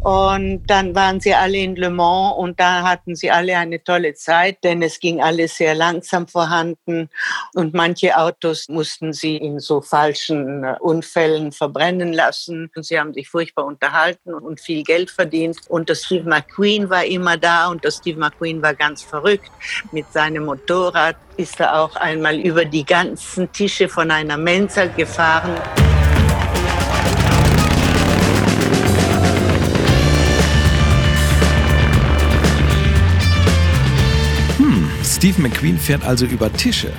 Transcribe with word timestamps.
Und 0.00 0.62
dann 0.66 0.94
waren 0.94 1.20
sie 1.20 1.34
alle 1.34 1.58
in 1.58 1.76
Le 1.76 1.90
Mans 1.90 2.34
und 2.38 2.58
da 2.58 2.82
hatten 2.82 3.14
sie 3.14 3.30
alle 3.30 3.56
eine 3.58 3.84
tolle 3.84 4.14
Zeit, 4.14 4.64
denn 4.64 4.82
es 4.82 4.98
ging 4.98 5.20
alles 5.20 5.56
sehr 5.56 5.74
langsam 5.74 6.26
vorhanden 6.26 7.10
und 7.54 7.74
manche 7.74 8.16
Autos 8.16 8.68
mussten 8.68 9.12
sie 9.12 9.36
in 9.36 9.58
so 9.60 9.80
falschen 9.80 10.64
äh, 10.64 10.76
Unfällen 10.80 11.52
verbrennen 11.52 12.12
lassen. 12.12 12.70
Und 12.74 12.84
sie 12.84 12.98
haben 12.98 13.12
sich 13.12 13.28
furchtbar 13.28 13.64
unterhalten 13.64 14.32
und 14.32 14.60
viel 14.60 14.82
Geld 14.84 15.10
verdient. 15.10 15.58
Und 15.68 15.88
der 15.88 15.94
Steve 15.94 16.28
McQueen 16.28 16.88
war 16.88 17.04
immer 17.04 17.36
da 17.36 17.68
und 17.68 17.84
der 17.84 17.90
Steve 17.90 18.18
McQueen 18.18 18.62
war 18.62 18.74
ganz 18.74 19.02
verrückt. 19.02 19.50
Mit 19.92 20.10
seinem 20.12 20.46
Motorrad 20.46 21.16
ist 21.36 21.60
er 21.60 21.78
auch 21.78 21.96
einmal 21.96 22.38
über 22.38 22.64
die 22.64 22.84
ganzen 22.84 23.50
Tische 23.52 23.88
von 23.88 24.10
einer 24.10 24.36
Mensa 24.36 24.86
gefahren. 24.86 25.89
Steve 35.20 35.42
McQueen 35.42 35.78
fährt 35.78 36.02
also 36.02 36.24
über 36.24 36.50
Tische. 36.50 36.94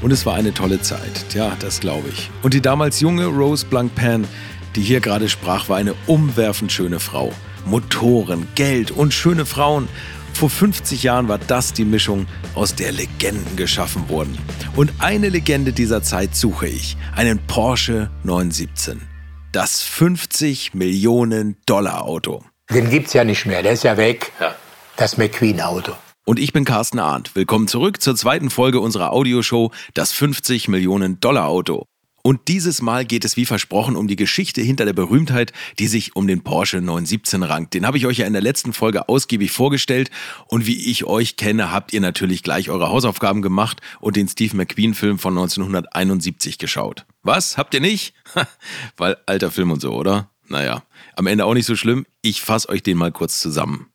Und 0.00 0.10
es 0.10 0.24
war 0.24 0.34
eine 0.34 0.54
tolle 0.54 0.80
Zeit. 0.80 1.26
Tja, 1.28 1.54
das 1.60 1.78
glaube 1.78 2.08
ich. 2.08 2.30
Und 2.42 2.54
die 2.54 2.62
damals 2.62 3.00
junge 3.00 3.26
Rose 3.26 3.66
Blancpain, 3.66 4.26
die 4.74 4.80
hier 4.80 5.00
gerade 5.00 5.28
sprach, 5.28 5.68
war 5.68 5.76
eine 5.76 5.94
umwerfend 6.06 6.72
schöne 6.72 7.00
Frau. 7.00 7.34
Motoren, 7.66 8.48
Geld 8.54 8.92
und 8.92 9.12
schöne 9.12 9.44
Frauen. 9.44 9.88
Vor 10.32 10.48
50 10.48 11.02
Jahren 11.02 11.28
war 11.28 11.36
das 11.36 11.74
die 11.74 11.84
Mischung, 11.84 12.26
aus 12.54 12.74
der 12.74 12.92
Legenden 12.92 13.56
geschaffen 13.56 14.08
wurden. 14.08 14.38
Und 14.74 14.90
eine 14.98 15.28
Legende 15.28 15.74
dieser 15.74 16.02
Zeit 16.02 16.34
suche 16.34 16.68
ich. 16.68 16.96
Einen 17.14 17.38
Porsche 17.46 18.08
917. 18.22 19.02
Das 19.52 19.82
50 19.82 20.72
Millionen 20.72 21.58
Dollar 21.66 22.04
Auto. 22.04 22.42
Den 22.70 22.88
gibt's 22.88 23.12
ja 23.12 23.22
nicht 23.22 23.44
mehr, 23.44 23.62
der 23.62 23.72
ist 23.72 23.84
ja 23.84 23.98
weg. 23.98 24.32
Ja. 24.40 24.54
Das 24.96 25.18
McQueen-Auto. 25.18 25.92
Und 26.28 26.40
ich 26.40 26.52
bin 26.52 26.64
Carsten 26.64 26.98
Arndt. 26.98 27.36
Willkommen 27.36 27.68
zurück 27.68 28.02
zur 28.02 28.16
zweiten 28.16 28.50
Folge 28.50 28.80
unserer 28.80 29.12
Audioshow 29.12 29.70
Das 29.94 30.10
50 30.10 30.66
Millionen 30.66 31.20
Dollar 31.20 31.46
Auto. 31.46 31.86
Und 32.24 32.48
dieses 32.48 32.82
Mal 32.82 33.04
geht 33.04 33.24
es 33.24 33.36
wie 33.36 33.46
versprochen 33.46 33.94
um 33.94 34.08
die 34.08 34.16
Geschichte 34.16 34.60
hinter 34.60 34.84
der 34.84 34.92
Berühmtheit, 34.92 35.52
die 35.78 35.86
sich 35.86 36.16
um 36.16 36.26
den 36.26 36.42
Porsche 36.42 36.80
917 36.80 37.44
rankt. 37.44 37.74
Den 37.74 37.86
habe 37.86 37.96
ich 37.96 38.06
euch 38.06 38.18
ja 38.18 38.26
in 38.26 38.32
der 38.32 38.42
letzten 38.42 38.72
Folge 38.72 39.08
ausgiebig 39.08 39.52
vorgestellt. 39.52 40.10
Und 40.48 40.66
wie 40.66 40.90
ich 40.90 41.04
euch 41.04 41.36
kenne, 41.36 41.70
habt 41.70 41.92
ihr 41.92 42.00
natürlich 42.00 42.42
gleich 42.42 42.70
eure 42.70 42.88
Hausaufgaben 42.88 43.40
gemacht 43.40 43.80
und 44.00 44.16
den 44.16 44.26
Steve 44.26 44.56
McQueen-Film 44.56 45.20
von 45.20 45.38
1971 45.38 46.58
geschaut. 46.58 47.06
Was? 47.22 47.56
Habt 47.56 47.72
ihr 47.72 47.80
nicht? 47.80 48.14
Weil 48.96 49.16
alter 49.26 49.52
Film 49.52 49.70
und 49.70 49.80
so, 49.80 49.92
oder? 49.92 50.28
Naja, 50.48 50.82
am 51.14 51.28
Ende 51.28 51.44
auch 51.44 51.54
nicht 51.54 51.66
so 51.66 51.76
schlimm. 51.76 52.04
Ich 52.20 52.40
fasse 52.40 52.68
euch 52.68 52.82
den 52.82 52.96
mal 52.98 53.12
kurz 53.12 53.38
zusammen. 53.38 53.86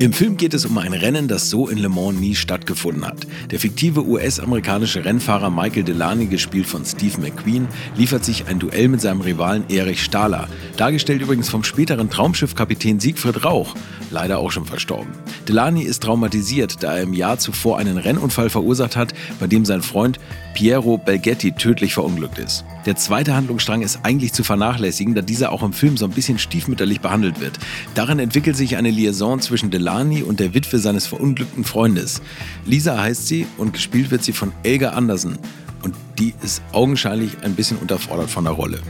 Im 0.00 0.12
Film 0.12 0.36
geht 0.36 0.54
es 0.54 0.64
um 0.64 0.78
ein 0.78 0.92
Rennen, 0.92 1.26
das 1.26 1.50
so 1.50 1.66
in 1.66 1.78
Le 1.78 1.88
Mans 1.88 2.20
nie 2.20 2.36
stattgefunden 2.36 3.04
hat. 3.04 3.26
Der 3.50 3.58
fiktive 3.58 4.06
US-amerikanische 4.06 5.04
Rennfahrer 5.04 5.50
Michael 5.50 5.82
Delany, 5.82 6.26
gespielt 6.26 6.68
von 6.68 6.84
Steve 6.84 7.20
McQueen, 7.20 7.66
liefert 7.96 8.24
sich 8.24 8.46
ein 8.46 8.60
Duell 8.60 8.86
mit 8.86 9.00
seinem 9.00 9.22
Rivalen 9.22 9.68
Erich 9.68 10.04
Stahler, 10.04 10.46
dargestellt 10.76 11.20
übrigens 11.20 11.48
vom 11.48 11.64
späteren 11.64 12.10
Traumschiffkapitän 12.10 13.00
Siegfried 13.00 13.44
Rauch, 13.44 13.74
leider 14.12 14.38
auch 14.38 14.52
schon 14.52 14.66
verstorben. 14.66 15.10
Delany 15.48 15.82
ist 15.82 16.04
traumatisiert, 16.04 16.80
da 16.80 16.94
er 16.94 17.02
im 17.02 17.12
Jahr 17.12 17.40
zuvor 17.40 17.78
einen 17.78 17.98
Rennunfall 17.98 18.50
verursacht 18.50 18.94
hat, 18.94 19.14
bei 19.40 19.48
dem 19.48 19.64
sein 19.64 19.82
Freund 19.82 20.20
Piero 20.54 20.96
Belgetti 20.98 21.50
tödlich 21.50 21.94
verunglückt 21.94 22.38
ist. 22.38 22.64
Der 22.88 22.96
zweite 22.96 23.36
Handlungsstrang 23.36 23.82
ist 23.82 23.98
eigentlich 24.02 24.32
zu 24.32 24.42
vernachlässigen, 24.42 25.14
da 25.14 25.20
dieser 25.20 25.52
auch 25.52 25.62
im 25.62 25.74
Film 25.74 25.98
so 25.98 26.06
ein 26.06 26.10
bisschen 26.10 26.38
stiefmütterlich 26.38 27.02
behandelt 27.02 27.38
wird. 27.38 27.58
Darin 27.94 28.18
entwickelt 28.18 28.56
sich 28.56 28.78
eine 28.78 28.90
Liaison 28.90 29.42
zwischen 29.42 29.70
Delany 29.70 30.22
und 30.22 30.40
der 30.40 30.54
Witwe 30.54 30.78
seines 30.78 31.06
verunglückten 31.06 31.64
Freundes. 31.64 32.22
Lisa 32.64 32.98
heißt 32.98 33.26
sie 33.26 33.46
und 33.58 33.74
gespielt 33.74 34.10
wird 34.10 34.24
sie 34.24 34.32
von 34.32 34.52
Elga 34.62 34.92
Andersen. 34.92 35.38
Und 35.82 35.96
die 36.18 36.32
ist 36.42 36.62
augenscheinlich 36.72 37.32
ein 37.42 37.54
bisschen 37.54 37.76
unterfordert 37.76 38.30
von 38.30 38.44
der 38.44 38.54
Rolle. 38.54 38.80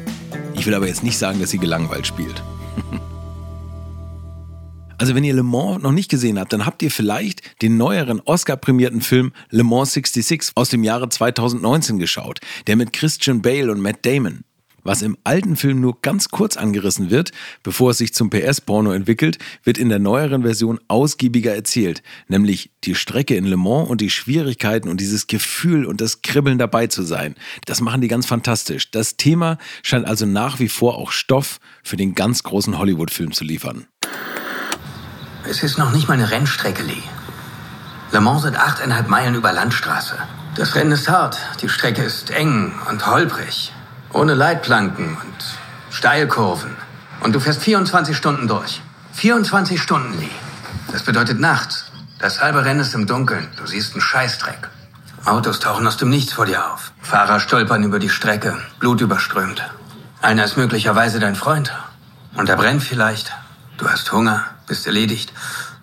Ich 0.54 0.64
will 0.64 0.74
aber 0.74 0.86
jetzt 0.86 1.02
nicht 1.02 1.18
sagen, 1.18 1.40
dass 1.40 1.50
sie 1.50 1.58
gelangweilt 1.58 2.06
spielt. 2.06 2.40
Also 5.00 5.14
wenn 5.14 5.22
ihr 5.22 5.32
Le 5.32 5.44
Mans 5.44 5.80
noch 5.80 5.92
nicht 5.92 6.10
gesehen 6.10 6.40
habt, 6.40 6.52
dann 6.52 6.66
habt 6.66 6.82
ihr 6.82 6.90
vielleicht 6.90 7.62
den 7.62 7.76
neueren 7.76 8.20
Oscar-prämierten 8.20 9.00
Film 9.00 9.32
Le 9.48 9.62
Mans 9.62 9.92
66 9.92 10.56
aus 10.56 10.70
dem 10.70 10.82
Jahre 10.82 11.08
2019 11.08 11.98
geschaut, 11.98 12.40
der 12.66 12.74
mit 12.74 12.92
Christian 12.92 13.40
Bale 13.40 13.70
und 13.70 13.80
Matt 13.80 14.04
Damon. 14.04 14.42
Was 14.82 15.02
im 15.02 15.16
alten 15.22 15.54
Film 15.54 15.80
nur 15.80 16.00
ganz 16.00 16.30
kurz 16.30 16.56
angerissen 16.56 17.10
wird, 17.10 17.30
bevor 17.62 17.90
es 17.90 17.98
sich 17.98 18.12
zum 18.12 18.30
PS-Porno 18.30 18.90
entwickelt, 18.92 19.38
wird 19.62 19.78
in 19.78 19.88
der 19.88 19.98
neueren 20.00 20.42
Version 20.42 20.80
ausgiebiger 20.88 21.54
erzählt, 21.54 22.02
nämlich 22.26 22.70
die 22.84 22.94
Strecke 22.94 23.36
in 23.36 23.44
Le 23.44 23.56
Mans 23.56 23.90
und 23.90 24.00
die 24.00 24.10
Schwierigkeiten 24.10 24.88
und 24.88 25.00
dieses 25.00 25.28
Gefühl 25.28 25.84
und 25.84 26.00
das 26.00 26.22
Kribbeln 26.22 26.58
dabei 26.58 26.88
zu 26.88 27.02
sein. 27.02 27.36
Das 27.66 27.80
machen 27.80 28.00
die 28.00 28.08
ganz 28.08 28.26
fantastisch. 28.26 28.90
Das 28.90 29.16
Thema 29.16 29.58
scheint 29.82 30.06
also 30.06 30.26
nach 30.26 30.58
wie 30.58 30.68
vor 30.68 30.96
auch 30.96 31.12
Stoff 31.12 31.60
für 31.84 31.96
den 31.96 32.14
ganz 32.14 32.42
großen 32.42 32.78
Hollywood-Film 32.78 33.32
zu 33.32 33.44
liefern. 33.44 33.86
Es 35.50 35.62
ist 35.62 35.78
noch 35.78 35.92
nicht 35.92 36.08
mal 36.08 36.14
eine 36.14 36.30
Rennstrecke, 36.30 36.82
Lee. 36.82 37.02
Le 38.12 38.20
Mans 38.20 38.42
sind 38.42 38.58
achteinhalb 38.58 39.08
Meilen 39.08 39.34
über 39.34 39.50
Landstraße. 39.50 40.14
Das 40.56 40.74
Rennen 40.74 40.92
ist 40.92 41.08
hart. 41.08 41.38
Die 41.62 41.70
Strecke 41.70 42.02
ist 42.02 42.30
eng 42.30 42.74
und 42.90 43.06
holprig. 43.06 43.72
Ohne 44.12 44.34
Leitplanken 44.34 45.16
und 45.16 45.44
Steilkurven. 45.90 46.76
Und 47.20 47.34
du 47.34 47.40
fährst 47.40 47.62
24 47.62 48.14
Stunden 48.14 48.46
durch. 48.46 48.82
24 49.12 49.80
Stunden, 49.80 50.18
Lee. 50.18 50.28
Das 50.92 51.02
bedeutet 51.04 51.40
nachts. 51.40 51.86
Das 52.18 52.42
halbe 52.42 52.66
Rennen 52.66 52.80
ist 52.80 52.94
im 52.94 53.06
Dunkeln. 53.06 53.48
Du 53.56 53.66
siehst 53.66 53.94
einen 53.94 54.02
Scheißdreck. 54.02 54.68
Autos 55.24 55.60
tauchen 55.60 55.86
aus 55.86 55.96
dem 55.96 56.10
Nichts 56.10 56.34
vor 56.34 56.44
dir 56.44 56.70
auf. 56.70 56.92
Fahrer 57.00 57.40
stolpern 57.40 57.84
über 57.84 57.98
die 57.98 58.10
Strecke, 58.10 58.58
Blut 58.80 59.00
überströmt. 59.00 59.62
Einer 60.20 60.44
ist 60.44 60.58
möglicherweise 60.58 61.20
dein 61.20 61.36
Freund. 61.36 61.72
Und 62.34 62.50
er 62.50 62.56
brennt 62.56 62.82
vielleicht. 62.82 63.32
Du 63.78 63.88
hast 63.88 64.12
Hunger 64.12 64.44
bist 64.68 64.86
erledigt, 64.86 65.32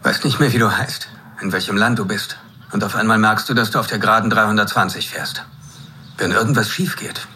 weißt 0.03 0.23
nicht 0.23 0.40
mehr, 0.40 0.53
wie 0.53 0.59
du 0.59 0.72
heißt, 0.72 1.09
in 1.41 1.51
welchem 1.51 1.75
Land 1.75 2.00
du 2.00 2.06
bist. 2.06 2.38
Und 2.72 2.84
auf 2.84 2.96
einmal 2.96 3.18
merkst 3.18 3.50
du, 3.50 3.53
dass 3.53 3.72
du 3.72 3.79
auf 3.79 3.88
der 3.88 4.00
geraden 4.00 4.29
320 4.29 5.09
fährst. 5.09 5.44
Wenn 6.18 6.31
irgendwas 6.31 6.69
schief 6.69 6.95
geht, 6.95 7.28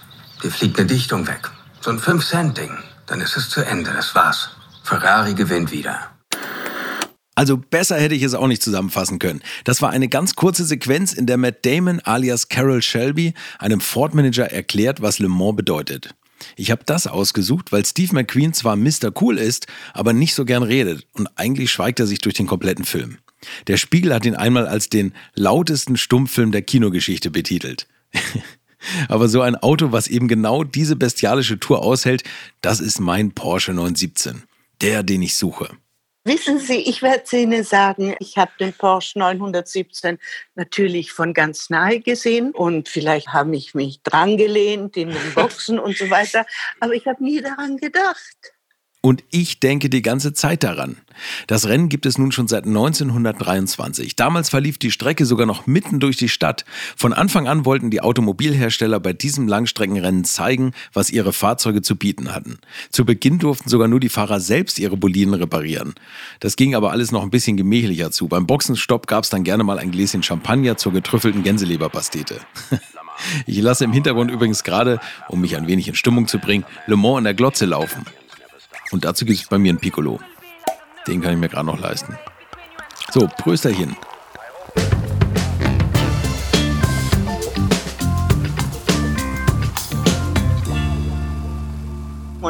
dir 0.43 0.51
fliegt 0.51 0.77
eine 0.77 0.87
Dichtung 0.87 1.27
weg. 1.27 1.49
So 1.81 1.89
ein 1.91 1.99
5-Cent-Ding. 1.99 2.77
Dann 3.07 3.21
ist 3.21 3.35
es 3.35 3.49
zu 3.49 3.61
Ende, 3.65 3.91
das 3.91 4.15
war's. 4.15 4.49
Ferrari 4.83 5.33
gewinnt 5.33 5.71
wieder. 5.71 5.99
Also 7.35 7.55
besser 7.57 7.95
hätte 7.97 8.15
ich 8.15 8.23
es 8.23 8.33
auch 8.33 8.47
nicht 8.47 8.61
zusammenfassen 8.61 9.17
können. 9.17 9.41
Das 9.63 9.81
war 9.81 9.91
eine 9.91 10.09
ganz 10.09 10.35
kurze 10.35 10.65
Sequenz, 10.65 11.13
in 11.13 11.25
der 11.25 11.37
Matt 11.37 11.65
Damon 11.65 12.01
alias 12.01 12.49
Carol 12.49 12.81
Shelby 12.81 13.33
einem 13.59 13.79
Ford-Manager 13.79 14.51
erklärt, 14.51 15.01
was 15.01 15.19
Le 15.19 15.29
Mans 15.29 15.55
bedeutet. 15.55 16.13
Ich 16.55 16.71
habe 16.71 16.83
das 16.85 17.07
ausgesucht, 17.07 17.71
weil 17.71 17.85
Steve 17.85 18.13
McQueen 18.13 18.53
zwar 18.53 18.75
Mr. 18.75 19.11
Cool 19.19 19.37
ist, 19.37 19.67
aber 19.93 20.13
nicht 20.13 20.33
so 20.33 20.45
gern 20.45 20.63
redet 20.63 21.07
und 21.13 21.27
eigentlich 21.35 21.71
schweigt 21.71 21.99
er 21.99 22.07
sich 22.07 22.19
durch 22.19 22.35
den 22.35 22.47
kompletten 22.47 22.85
Film. 22.85 23.17
Der 23.67 23.77
Spiegel 23.77 24.13
hat 24.13 24.25
ihn 24.25 24.35
einmal 24.35 24.67
als 24.67 24.89
den 24.89 25.13
lautesten 25.33 25.97
Stummfilm 25.97 26.51
der 26.51 26.61
Kinogeschichte 26.61 27.31
betitelt. 27.31 27.87
aber 29.07 29.27
so 29.27 29.41
ein 29.41 29.55
Auto, 29.55 29.91
was 29.91 30.07
eben 30.07 30.27
genau 30.27 30.63
diese 30.63 30.95
bestialische 30.95 31.59
Tour 31.59 31.81
aushält, 31.81 32.23
das 32.61 32.79
ist 32.79 32.99
mein 32.99 33.31
Porsche 33.31 33.73
917. 33.73 34.43
Der, 34.81 35.03
den 35.03 35.21
ich 35.21 35.35
suche. 35.35 35.69
Wissen 36.29 36.59
Sie, 36.59 36.77
ich 36.77 37.01
werde 37.01 37.35
Ihnen 37.35 37.63
sagen, 37.63 38.15
ich 38.19 38.37
habe 38.37 38.51
den 38.59 38.71
Porsche 38.71 39.17
917 39.17 40.19
natürlich 40.53 41.11
von 41.11 41.33
ganz 41.33 41.71
nahe 41.71 42.01
gesehen 42.01 42.51
und 42.51 42.87
vielleicht 42.87 43.29
habe 43.29 43.55
ich 43.55 43.73
mich 43.73 44.03
drangelehnt 44.03 44.95
in 44.95 45.09
den 45.09 45.33
Boxen 45.33 45.79
und 45.79 45.97
so 45.97 46.07
weiter, 46.11 46.45
aber 46.81 46.93
ich 46.93 47.07
habe 47.07 47.23
nie 47.23 47.41
daran 47.41 47.77
gedacht. 47.77 48.53
Und 49.01 49.23
ich 49.31 49.61
denke 49.61 49.89
die 49.89 50.01
ganze 50.01 50.33
Zeit 50.33 50.61
daran. 50.61 50.97
Das 51.47 51.67
Rennen 51.67 51.87
gibt 51.87 52.05
es 52.05 52.17
nun 52.17 52.33
schon 52.33 52.49
seit 52.49 52.65
1923. 52.65 54.17
Damals 54.17 54.49
verlief 54.49 54.77
die 54.77 54.91
Strecke 54.91 55.25
sogar 55.25 55.45
noch 55.45 55.67
mitten 55.67 56.01
durch 56.01 56.17
die 56.17 56.27
Stadt. 56.27 56.65
Von 56.97 57.13
Anfang 57.13 57.47
an 57.47 57.63
wollten 57.63 57.91
die 57.91 58.01
Automobilhersteller 58.01 58.99
bei 58.99 59.13
diesem 59.13 59.47
Langstreckenrennen 59.47 60.25
zeigen, 60.25 60.73
was 60.91 61.11
ihre 61.11 61.31
Fahrzeuge 61.31 61.81
zu 61.81 61.95
bieten 61.95 62.33
hatten. 62.33 62.59
Zu 62.91 63.05
Beginn 63.05 63.39
durften 63.39 63.69
sogar 63.69 63.87
nur 63.87 64.01
die 64.01 64.09
Fahrer 64.09 64.41
selbst 64.41 64.79
ihre 64.79 64.97
Boliden 64.97 65.33
reparieren. 65.33 65.95
Das 66.41 66.57
ging 66.57 66.75
aber 66.75 66.91
alles 66.91 67.13
noch 67.13 67.23
ein 67.23 67.29
bisschen 67.29 67.55
gemächlicher 67.55 68.11
zu. 68.11 68.27
Beim 68.27 68.47
Boxenstopp 68.47 69.07
gab 69.07 69.23
es 69.23 69.29
dann 69.29 69.45
gerne 69.45 69.63
mal 69.63 69.79
ein 69.79 69.91
Gläschen 69.91 70.23
Champagner 70.23 70.75
zur 70.75 70.91
getrüffelten 70.91 71.43
Gänseleberpastete. 71.43 72.39
Ich 73.45 73.61
lasse 73.61 73.83
im 73.83 73.91
Hintergrund 73.91 74.31
übrigens 74.31 74.63
gerade, 74.63 75.01
um 75.27 75.41
mich 75.41 75.57
ein 75.57 75.67
wenig 75.67 75.89
in 75.89 75.95
Stimmung 75.95 76.29
zu 76.29 76.39
bringen, 76.39 76.63
Le 76.87 76.95
Mans 76.95 77.17
in 77.17 77.25
der 77.25 77.33
Glotze 77.33 77.65
laufen. 77.65 78.05
Und 78.91 79.05
dazu 79.05 79.25
gibt 79.25 79.39
es 79.39 79.47
bei 79.47 79.57
mir 79.57 79.73
ein 79.73 79.79
Piccolo. 79.79 80.19
Den 81.07 81.21
kann 81.21 81.33
ich 81.33 81.39
mir 81.39 81.49
gerade 81.49 81.65
noch 81.65 81.79
leisten. 81.79 82.17
So, 83.11 83.27
Prösterchen. 83.27 83.95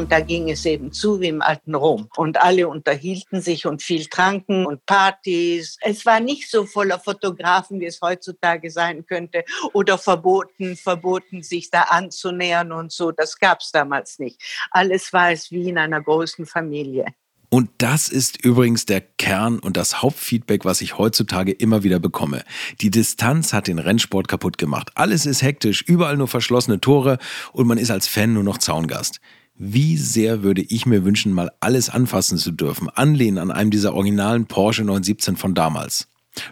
Da 0.09 0.19
ging 0.21 0.49
es 0.49 0.65
eben 0.65 0.91
zu 0.91 1.19
wie 1.21 1.27
im 1.27 1.41
alten 1.41 1.75
Rom. 1.75 2.09
Und 2.17 2.41
alle 2.41 2.67
unterhielten 2.67 3.41
sich 3.41 3.65
und 3.65 3.81
viel 3.81 4.05
tranken 4.07 4.65
und 4.65 4.85
Partys. 4.85 5.77
Es 5.81 6.05
war 6.05 6.19
nicht 6.19 6.49
so 6.49 6.65
voller 6.65 6.99
Fotografen, 6.99 7.79
wie 7.79 7.85
es 7.85 7.99
heutzutage 8.01 8.71
sein 8.71 9.05
könnte 9.05 9.43
oder 9.73 9.97
verboten, 9.97 10.75
verboten, 10.75 11.43
sich 11.43 11.69
da 11.69 11.83
anzunähern 11.83 12.71
und 12.71 12.91
so. 12.91 13.11
Das 13.11 13.37
gab 13.37 13.61
es 13.61 13.71
damals 13.71 14.19
nicht. 14.19 14.41
Alles 14.71 15.13
war 15.13 15.31
es 15.31 15.51
wie 15.51 15.69
in 15.69 15.77
einer 15.77 16.01
großen 16.01 16.45
Familie. 16.45 17.05
Und 17.51 17.71
das 17.79 18.09
ist 18.09 18.43
übrigens 18.45 18.85
der 18.85 19.01
Kern 19.01 19.57
und 19.57 19.75
das 19.75 20.03
Hauptfeedback, 20.03 20.65
was 20.65 20.81
ich 20.81 20.99
heutzutage 20.99 21.51
immer 21.51 21.83
wieder 21.83 21.99
bekomme. 21.99 22.43
Die 22.79 22.91
Distanz 22.91 23.53
hat 23.53 23.67
den 23.67 23.79
Rennsport 23.79 24.27
kaputt 24.27 24.59
gemacht. 24.59 24.91
Alles 24.93 25.25
ist 25.25 25.41
hektisch, 25.41 25.81
überall 25.81 26.15
nur 26.15 26.27
verschlossene 26.27 26.79
Tore 26.79 27.17
und 27.51 27.65
man 27.65 27.79
ist 27.79 27.89
als 27.89 28.07
Fan 28.07 28.33
nur 28.33 28.43
noch 28.43 28.59
Zaungast. 28.59 29.19
Wie 29.61 29.97
sehr 29.97 30.41
würde 30.41 30.61
ich 30.61 30.85
mir 30.85 31.03
wünschen, 31.03 31.33
mal 31.33 31.51
alles 31.59 31.89
anfassen 31.89 32.37
zu 32.37 32.53
dürfen, 32.53 32.87
anlehnen 32.87 33.37
an 33.37 33.51
einem 33.51 33.71
dieser 33.71 33.93
originalen 33.93 34.45
Porsche 34.45 34.85
917 34.85 35.35
von 35.35 35.53
damals. 35.53 36.07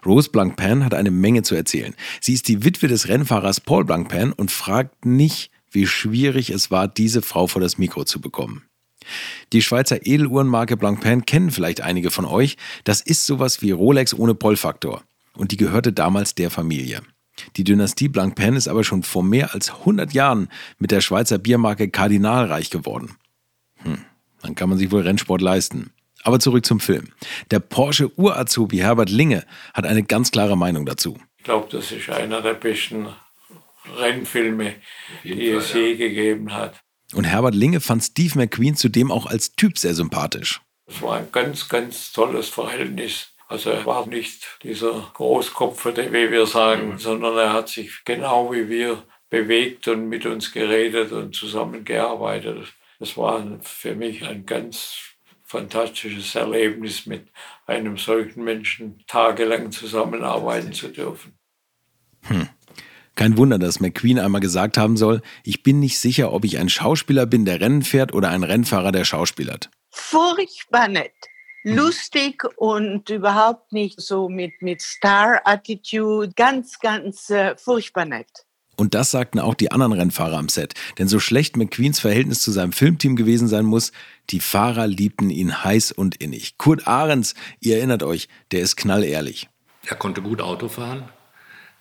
Rose 0.05 0.29
Blancpain 0.29 0.83
hat 0.83 0.93
eine 0.93 1.09
Menge 1.09 1.41
zu 1.41 1.55
erzählen. 1.55 1.95
Sie 2.19 2.33
ist 2.33 2.49
die 2.49 2.65
Witwe 2.65 2.89
des 2.89 3.07
Rennfahrers 3.07 3.61
Paul 3.61 3.85
Blancpain 3.85 4.33
und 4.33 4.51
fragt 4.51 5.05
nicht, 5.05 5.51
wie 5.71 5.87
schwierig 5.87 6.49
es 6.49 6.69
war, 6.69 6.89
diese 6.89 7.21
Frau 7.21 7.47
vor 7.47 7.61
das 7.61 7.77
Mikro 7.77 8.03
zu 8.03 8.19
bekommen. 8.19 8.63
Die 9.53 9.61
Schweizer 9.61 10.05
Edeluhrenmarke 10.05 10.75
Blancpain 10.75 11.25
kennen 11.25 11.51
vielleicht 11.51 11.79
einige 11.79 12.11
von 12.11 12.25
euch. 12.25 12.57
Das 12.83 12.99
ist 12.99 13.25
sowas 13.25 13.61
wie 13.61 13.71
Rolex 13.71 14.13
ohne 14.13 14.35
Pollfaktor. 14.35 15.01
Und 15.33 15.53
die 15.53 15.57
gehörte 15.57 15.93
damals 15.93 16.35
der 16.35 16.51
Familie. 16.51 17.03
Die 17.55 17.63
Dynastie 17.63 18.07
Blancpain 18.07 18.55
ist 18.55 18.67
aber 18.67 18.83
schon 18.83 19.03
vor 19.03 19.23
mehr 19.23 19.53
als 19.53 19.71
100 19.71 20.13
Jahren 20.13 20.49
mit 20.79 20.91
der 20.91 21.01
Schweizer 21.01 21.37
Biermarke 21.37 21.89
Kardinal 21.89 22.45
reich 22.45 22.69
geworden. 22.69 23.15
Hm, 23.77 23.99
dann 24.41 24.55
kann 24.55 24.69
man 24.69 24.77
sich 24.77 24.91
wohl 24.91 25.01
Rennsport 25.01 25.41
leisten. 25.41 25.91
Aber 26.23 26.39
zurück 26.39 26.65
zum 26.65 26.79
Film. 26.79 27.09
Der 27.51 27.59
Porsche 27.59 28.11
Urazubi 28.17 28.77
Herbert 28.77 29.09
Linge 29.09 29.45
hat 29.73 29.85
eine 29.85 30.03
ganz 30.03 30.31
klare 30.31 30.57
Meinung 30.57 30.85
dazu. 30.85 31.17
Ich 31.37 31.43
glaube, 31.43 31.67
das 31.71 31.91
ist 31.91 32.09
einer 32.09 32.41
der 32.41 32.55
besten 32.55 33.07
Rennfilme, 33.95 34.75
die 35.23 35.49
es 35.49 35.73
je 35.73 35.95
gegeben 35.95 36.53
hat. 36.53 36.81
Und 37.13 37.23
Herbert 37.23 37.55
Linge 37.55 37.79
fand 37.79 38.03
Steve 38.03 38.37
McQueen 38.37 38.75
zudem 38.75 39.11
auch 39.11 39.27
als 39.27 39.53
Typ 39.53 39.77
sehr 39.77 39.93
sympathisch. 39.93 40.61
Es 40.87 41.01
war 41.01 41.17
ein 41.17 41.31
ganz, 41.31 41.69
ganz 41.69 42.11
tolles 42.11 42.49
Verhältnis. 42.49 43.33
Also 43.47 43.69
er 43.69 43.85
war 43.85 44.05
nicht 44.05 44.59
dieser 44.63 45.11
Großkopferte, 45.13 46.11
wie 46.11 46.31
wir 46.31 46.45
sagen, 46.45 46.91
mhm. 46.91 46.97
sondern 46.97 47.37
er 47.37 47.53
hat 47.53 47.69
sich 47.69 48.03
genau 48.03 48.51
wie 48.51 48.69
wir 48.69 49.03
bewegt 49.29 49.87
und 49.87 50.09
mit 50.09 50.25
uns 50.25 50.51
geredet 50.51 51.11
und 51.11 51.35
zusammengearbeitet. 51.35 52.73
Das 52.99 53.15
war 53.15 53.43
für 53.61 53.95
mich 53.95 54.27
ein 54.27 54.45
ganz 54.45 54.97
fantastisches 55.43 56.35
Erlebnis, 56.35 57.05
mit 57.05 57.27
einem 57.65 57.97
solchen 57.97 58.43
Menschen 58.43 59.03
tagelang 59.07 59.71
zusammenarbeiten 59.71 60.73
zu 60.73 60.89
dürfen. 60.89 61.37
Hm. 62.23 62.49
Kein 63.15 63.37
Wunder, 63.37 63.57
dass 63.57 63.79
McQueen 63.79 64.19
einmal 64.19 64.41
gesagt 64.41 64.77
haben 64.77 64.97
soll, 64.97 65.21
ich 65.43 65.63
bin 65.63 65.79
nicht 65.79 65.99
sicher, 65.99 66.33
ob 66.33 66.43
ich 66.43 66.59
ein 66.59 66.69
Schauspieler 66.69 67.25
bin, 67.25 67.45
der 67.45 67.61
Rennen 67.61 67.81
fährt 67.81 68.13
oder 68.13 68.29
ein 68.29 68.43
Rennfahrer, 68.43 68.91
der 68.91 69.05
schauspielert. 69.05 69.71
Furchtbar 69.89 70.89
nett. 70.89 71.13
Mhm. 71.67 71.75
Lustig 71.75 72.43
und 72.55 73.09
überhaupt 73.09 73.73
nicht 73.73 73.99
so 73.99 74.29
mit, 74.29 74.61
mit 74.61 74.81
Star-Attitude. 74.81 76.31
Ganz, 76.33 76.79
ganz 76.79 77.29
äh, 77.29 77.57
furchtbar 77.57 78.05
nett. 78.05 78.29
Und 78.77 78.93
das 78.93 79.11
sagten 79.11 79.39
auch 79.39 79.53
die 79.53 79.71
anderen 79.71 79.91
Rennfahrer 79.91 80.37
am 80.37 80.47
Set. 80.47 80.75
Denn 80.97 81.09
so 81.09 81.19
schlecht 81.19 81.57
McQueens 81.57 81.99
Verhältnis 81.99 82.41
zu 82.41 82.51
seinem 82.51 82.71
Filmteam 82.71 83.17
gewesen 83.17 83.49
sein 83.49 83.65
muss, 83.65 83.91
die 84.29 84.39
Fahrer 84.39 84.87
liebten 84.87 85.29
ihn 85.29 85.63
heiß 85.63 85.91
und 85.91 86.15
innig. 86.15 86.57
Kurt 86.57 86.87
Ahrens, 86.87 87.33
ihr 87.59 87.77
erinnert 87.77 88.03
euch, 88.03 88.29
der 88.51 88.61
ist 88.61 88.77
knallehrlich. 88.77 89.49
Er 89.85 89.97
konnte 89.97 90.21
gut 90.21 90.41
Auto 90.41 90.69
fahren, 90.69 91.09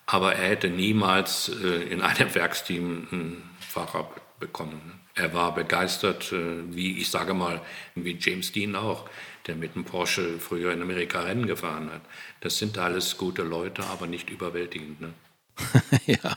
aber 0.07 0.35
er 0.35 0.49
hätte 0.49 0.69
niemals 0.69 1.49
äh, 1.63 1.83
in 1.93 2.01
einem 2.01 2.35
Werksteam 2.35 3.07
einen 3.13 3.43
Fahrer 3.61 4.11
bekommen. 4.39 5.01
Er 5.15 5.33
war 5.33 5.55
begeistert, 5.55 6.33
äh, 6.33 6.75
wie 6.75 6.99
ich 6.99 7.11
sage 7.11 7.35
mal, 7.35 7.61
wie 7.95 8.17
James 8.21 8.53
Dean 8.53 8.77
auch, 8.77 9.09
der 9.47 9.57
mit 9.57 9.75
einem 9.75 9.85
Porsche 9.85 10.39
früher 10.39 10.73
in 10.73 10.83
Amerika 10.83 11.21
Rennen 11.21 11.47
gefahren 11.47 11.91
hat. 11.91 12.03
Das 12.41 12.59
sind 12.59 12.79
alles 12.79 13.17
gute 13.17 13.43
Leute, 13.43 13.85
aber 13.85 14.07
nicht 14.07 14.31
überwältigend. 14.31 15.01
Ne? 15.01 15.15
ja. 16.07 16.37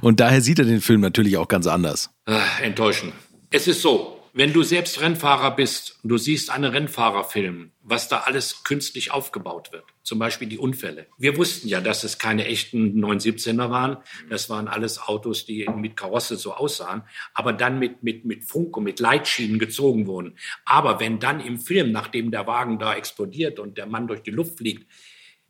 Und 0.00 0.20
daher 0.20 0.40
sieht 0.40 0.58
er 0.58 0.64
den 0.64 0.80
Film 0.80 1.00
natürlich 1.00 1.36
auch 1.36 1.48
ganz 1.48 1.66
anders. 1.66 2.10
Ach, 2.26 2.60
enttäuschend. 2.60 3.14
Es 3.50 3.68
ist 3.68 3.80
so, 3.80 4.21
wenn 4.34 4.54
du 4.54 4.62
selbst 4.62 5.00
Rennfahrer 5.00 5.54
bist 5.54 5.98
und 6.02 6.08
du 6.08 6.16
siehst 6.16 6.50
einen 6.50 6.72
Rennfahrerfilm, 6.72 7.72
was 7.82 8.08
da 8.08 8.20
alles 8.20 8.64
künstlich 8.64 9.10
aufgebaut 9.10 9.72
wird, 9.72 9.84
zum 10.02 10.18
Beispiel 10.18 10.48
die 10.48 10.58
Unfälle. 10.58 11.06
Wir 11.18 11.36
wussten 11.36 11.68
ja, 11.68 11.82
dass 11.82 12.02
es 12.02 12.18
keine 12.18 12.46
echten 12.46 13.04
917er 13.04 13.70
waren. 13.70 13.98
Das 14.30 14.48
waren 14.48 14.68
alles 14.68 14.98
Autos, 15.00 15.44
die 15.44 15.68
mit 15.76 15.96
Karosse 15.96 16.36
so 16.36 16.54
aussahen, 16.54 17.02
aber 17.34 17.52
dann 17.52 17.78
mit, 17.78 18.02
mit, 18.02 18.24
mit 18.24 18.44
Funk 18.44 18.76
und 18.76 18.84
mit 18.84 19.00
Leitschienen 19.00 19.58
gezogen 19.58 20.06
wurden. 20.06 20.38
Aber 20.64 20.98
wenn 20.98 21.18
dann 21.18 21.40
im 21.40 21.58
Film, 21.58 21.92
nachdem 21.92 22.30
der 22.30 22.46
Wagen 22.46 22.78
da 22.78 22.94
explodiert 22.94 23.58
und 23.58 23.76
der 23.76 23.86
Mann 23.86 24.06
durch 24.06 24.22
die 24.22 24.30
Luft 24.30 24.58
fliegt, 24.58 24.90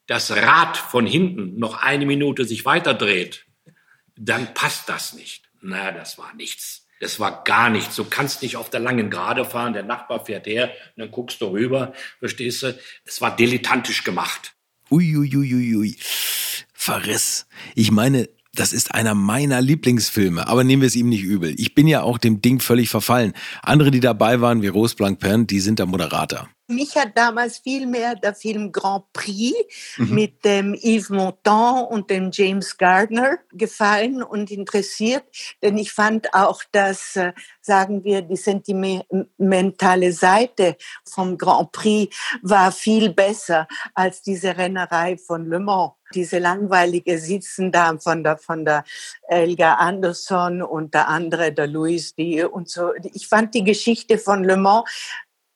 das 0.07 0.33
Rad 0.33 0.77
von 0.77 1.07
hinten 1.07 1.59
noch 1.59 1.81
eine 1.81 2.05
Minute 2.05 2.45
sich 2.45 2.65
weiterdreht, 2.65 3.47
dann 4.17 4.53
passt 4.55 4.89
das 4.89 5.15
nicht. 5.15 5.51
Na, 5.61 5.93
das 5.93 6.19
war 6.19 6.35
nichts. 6.35 6.89
Das 7.03 7.19
war 7.19 7.43
gar 7.43 7.69
nichts. 7.69 7.97
Du 7.97 8.05
kannst 8.05 8.43
nicht 8.43 8.57
auf 8.57 8.71
der 8.71 8.79
langen 8.79 9.11
Gerade 9.11 9.45
fahren, 9.45 9.73
der 9.73 9.83
Nachbar 9.83 10.25
fährt 10.25 10.47
her 10.47 10.71
und 10.95 11.01
dann 11.01 11.11
guckst 11.11 11.41
du 11.41 11.47
rüber, 11.47 11.93
verstehst 12.21 12.63
du? 12.63 12.79
Es 13.05 13.21
war 13.21 13.35
dilettantisch 13.35 14.05
gemacht. 14.05 14.55
Uiuiuiui. 14.89 15.37
Ui, 15.37 15.55
ui, 15.55 15.77
ui. 15.77 15.97
Verriss. 16.73 17.47
Ich 17.75 17.91
meine, 17.91 18.29
das 18.55 18.73
ist 18.73 18.95
einer 18.95 19.17
meiner 19.17 19.61
Lieblingsfilme, 19.61 20.47
aber 20.47 20.63
nehmen 20.63 20.83
wir 20.83 20.87
es 20.87 20.95
ihm 20.95 21.09
nicht 21.09 21.25
übel. 21.25 21.53
Ich 21.59 21.75
bin 21.75 21.89
ja 21.89 22.03
auch 22.03 22.19
dem 22.19 22.41
Ding 22.41 22.61
völlig 22.61 22.89
verfallen. 22.89 23.33
Andere, 23.63 23.91
die 23.91 23.99
dabei 23.99 24.41
waren, 24.41 24.63
wie 24.63 24.69
Rose 24.69 24.95
Blancpain, 24.95 25.49
die 25.49 25.59
sind 25.59 25.81
der 25.81 25.87
Moderator. 25.87 26.49
Mich 26.69 26.97
hat 26.97 27.17
damals 27.17 27.59
viel 27.59 27.87
mehr 27.87 28.15
der 28.15 28.35
Film 28.35 28.73
Grand 28.73 29.13
Prix 29.13 29.53
mhm. 29.99 30.15
mit 30.15 30.45
dem 30.45 30.75
Yves 30.75 31.11
Montand 31.11 31.91
und 31.91 32.09
dem 32.09 32.31
James 32.33 32.77
Gardner 32.79 33.39
gefallen 33.53 34.23
und 34.23 34.51
interessiert, 34.51 35.25
denn 35.63 35.77
ich 35.77 35.93
fand 35.93 36.33
auch, 36.35 36.63
dass, 36.71 37.17
äh, 37.17 37.33
sagen 37.61 38.05
wir, 38.05 38.23
die 38.23 38.37
sentimentale 38.37 40.13
Seite 40.13 40.77
vom 41.05 41.37
Grand 41.37 41.73
Prix 41.73 42.17
war 42.43 42.71
viel 42.71 43.13
besser 43.13 43.67
als 43.95 44.23
diese 44.23 44.57
Rennerei 44.57 45.17
von 45.17 45.47
Le 45.47 45.59
Mans 45.59 45.93
diese 46.15 46.39
langweilige 46.39 47.19
Sitzen 47.19 47.73
da 47.73 47.97
von 47.99 48.23
der, 48.23 48.37
von 48.37 48.65
der 48.65 48.85
Elga 49.29 49.75
Anderson 49.75 50.61
und 50.63 50.95
der 50.95 51.09
andere, 51.09 51.53
der 51.53 51.67
Louis 51.67 52.15
Die 52.15 52.43
und 52.43 52.69
so. 52.69 52.93
Ich 53.15 53.29
fand 53.29 53.55
die 53.55 53.65
Geschichte 53.65 54.19
von 54.19 54.45
Le 54.45 54.57
Mans 54.57 54.85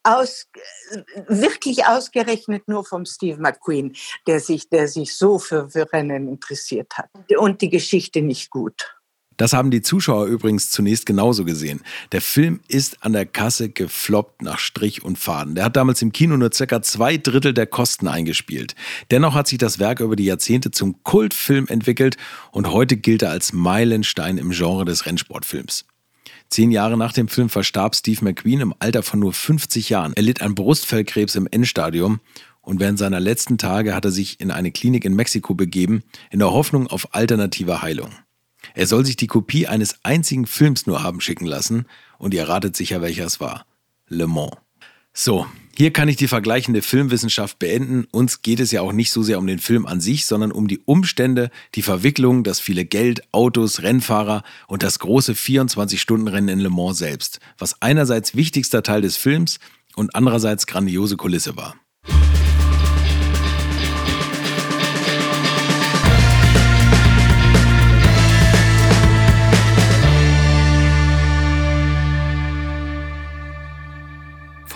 aus, 0.06 0.46
wirklich 1.28 1.86
ausgerechnet 1.86 2.68
nur 2.68 2.84
vom 2.84 3.04
Steve 3.04 3.40
McQueen, 3.40 3.94
der 4.26 4.40
sich, 4.40 4.68
der 4.68 4.88
sich 4.88 5.16
so 5.16 5.38
für, 5.38 5.68
für 5.68 5.92
Rennen 5.92 6.28
interessiert 6.28 6.92
hat. 6.96 7.10
Und 7.36 7.60
die 7.60 7.70
Geschichte 7.70 8.22
nicht 8.22 8.50
gut. 8.50 8.96
Das 9.36 9.52
haben 9.52 9.70
die 9.70 9.82
Zuschauer 9.82 10.26
übrigens 10.26 10.70
zunächst 10.70 11.04
genauso 11.04 11.44
gesehen. 11.44 11.82
Der 12.12 12.22
Film 12.22 12.60
ist 12.68 13.04
an 13.04 13.12
der 13.12 13.26
Kasse 13.26 13.68
gefloppt 13.68 14.42
nach 14.42 14.58
Strich 14.58 15.04
und 15.04 15.18
Faden. 15.18 15.54
Der 15.54 15.64
hat 15.64 15.76
damals 15.76 16.00
im 16.00 16.12
Kino 16.12 16.36
nur 16.36 16.52
circa 16.52 16.80
zwei 16.80 17.18
Drittel 17.18 17.52
der 17.52 17.66
Kosten 17.66 18.08
eingespielt. 18.08 18.74
Dennoch 19.10 19.34
hat 19.34 19.46
sich 19.46 19.58
das 19.58 19.78
Werk 19.78 20.00
über 20.00 20.16
die 20.16 20.24
Jahrzehnte 20.24 20.70
zum 20.70 21.02
Kultfilm 21.02 21.66
entwickelt 21.68 22.16
und 22.50 22.72
heute 22.72 22.96
gilt 22.96 23.22
er 23.22 23.30
als 23.30 23.52
Meilenstein 23.52 24.38
im 24.38 24.50
Genre 24.50 24.86
des 24.86 25.04
Rennsportfilms. 25.04 25.84
Zehn 26.48 26.70
Jahre 26.70 26.96
nach 26.96 27.12
dem 27.12 27.28
Film 27.28 27.48
verstarb 27.48 27.96
Steve 27.96 28.24
McQueen 28.24 28.60
im 28.60 28.74
Alter 28.78 29.02
von 29.02 29.20
nur 29.20 29.32
50 29.32 29.88
Jahren. 29.88 30.12
Er 30.14 30.22
litt 30.22 30.42
an 30.42 30.54
Brustfellkrebs 30.54 31.34
im 31.34 31.48
Endstadium 31.50 32.20
und 32.60 32.80
während 32.80 32.98
seiner 32.98 33.20
letzten 33.20 33.58
Tage 33.58 33.94
hat 33.94 34.04
er 34.04 34.10
sich 34.10 34.40
in 34.40 34.50
eine 34.50 34.72
Klinik 34.72 35.04
in 35.04 35.14
Mexiko 35.14 35.54
begeben, 35.54 36.02
in 36.30 36.38
der 36.38 36.52
Hoffnung 36.52 36.86
auf 36.86 37.14
alternative 37.14 37.82
Heilung. 37.82 38.10
Er 38.74 38.86
soll 38.86 39.04
sich 39.04 39.16
die 39.16 39.28
Kopie 39.28 39.66
eines 39.66 40.04
einzigen 40.04 40.46
Films 40.46 40.86
nur 40.86 41.02
haben 41.02 41.20
schicken 41.20 41.46
lassen 41.46 41.86
und 42.18 42.34
ihr 42.34 42.48
ratet 42.48 42.76
sicher, 42.76 43.00
welcher 43.02 43.24
es 43.24 43.40
war. 43.40 43.66
Le 44.08 44.26
Mans. 44.26 44.52
So, 45.12 45.46
hier 45.76 45.92
kann 45.92 46.08
ich 46.08 46.16
die 46.16 46.28
vergleichende 46.28 46.80
Filmwissenschaft 46.80 47.58
beenden. 47.58 48.06
Uns 48.10 48.40
geht 48.40 48.60
es 48.60 48.72
ja 48.72 48.80
auch 48.80 48.92
nicht 48.92 49.10
so 49.10 49.22
sehr 49.22 49.38
um 49.38 49.46
den 49.46 49.58
Film 49.58 49.84
an 49.84 50.00
sich, 50.00 50.24
sondern 50.24 50.50
um 50.50 50.68
die 50.68 50.80
Umstände, 50.86 51.50
die 51.74 51.82
Verwicklung, 51.82 52.44
das 52.44 52.60
viele 52.60 52.86
Geld, 52.86 53.22
Autos, 53.32 53.82
Rennfahrer 53.82 54.42
und 54.68 54.82
das 54.82 54.98
große 54.98 55.34
24-Stunden-Rennen 55.34 56.48
in 56.48 56.60
Le 56.60 56.70
Mans 56.70 56.96
selbst, 56.96 57.40
was 57.58 57.82
einerseits 57.82 58.34
wichtigster 58.34 58.82
Teil 58.82 59.02
des 59.02 59.16
Films 59.16 59.58
und 59.96 60.14
andererseits 60.14 60.66
grandiose 60.66 61.18
Kulisse 61.18 61.56
war. 61.56 61.74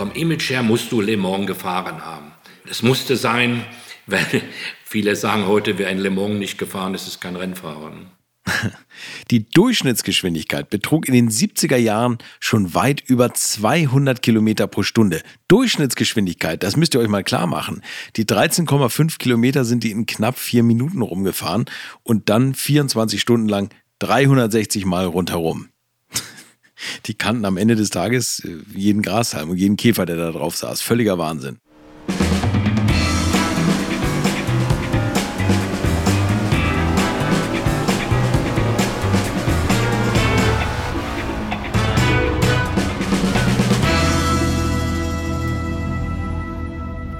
Vom 0.01 0.13
Image 0.13 0.49
her 0.49 0.63
musst 0.63 0.91
du 0.93 1.03
Le 1.03 1.19
Mans 1.19 1.47
gefahren 1.47 2.03
haben. 2.03 2.33
Es 2.67 2.83
musste 2.83 3.17
sein, 3.19 3.67
weil 4.07 4.25
viele 4.83 5.15
sagen 5.15 5.47
heute, 5.47 5.77
wer 5.77 5.89
ein 5.89 5.99
Le 5.99 6.09
Mans 6.09 6.39
nicht 6.39 6.57
gefahren 6.57 6.95
ist, 6.95 7.07
ist 7.07 7.21
kein 7.21 7.37
Rennfahrer. 7.37 7.93
Die 9.31 9.45
Durchschnittsgeschwindigkeit 9.51 10.71
betrug 10.71 11.07
in 11.07 11.13
den 11.13 11.29
70er 11.29 11.77
Jahren 11.77 12.17
schon 12.41 12.73
weit 12.73 13.03
über 13.09 13.35
200 13.35 14.23
Kilometer 14.23 14.67
pro 14.69 14.85
Stunde. 14.85 15.21
Durchschnittsgeschwindigkeit, 15.49 16.63
das 16.63 16.79
müsst 16.79 16.95
ihr 16.95 17.01
euch 17.01 17.09
mal 17.09 17.23
klar 17.23 17.47
machen. 17.47 17.83
Die 18.17 18.25
13,5 18.25 19.19
Kilometer 19.19 19.67
sind 19.67 19.85
die 19.85 19.91
in 19.91 20.07
knapp 20.07 20.39
vier 20.39 20.63
Minuten 20.63 21.03
rumgefahren 21.03 21.67
und 22.05 22.31
dann 22.31 22.55
24 22.55 23.21
Stunden 23.21 23.51
lang 23.51 23.69
360 23.99 24.87
Mal 24.87 25.05
rundherum. 25.05 25.69
Die 27.07 27.15
kannten 27.15 27.45
am 27.45 27.57
Ende 27.57 27.77
des 27.77 27.91
Tages 27.91 28.41
äh, 28.45 28.59
jeden 28.75 29.03
Grashalm 29.03 29.51
und 29.51 29.57
jeden 29.57 29.77
Käfer, 29.77 30.07
der 30.07 30.17
da 30.17 30.33
drauf 30.33 30.57
saß. 30.57 30.81
Völliger 30.83 31.19
Wahnsinn. 31.19 31.59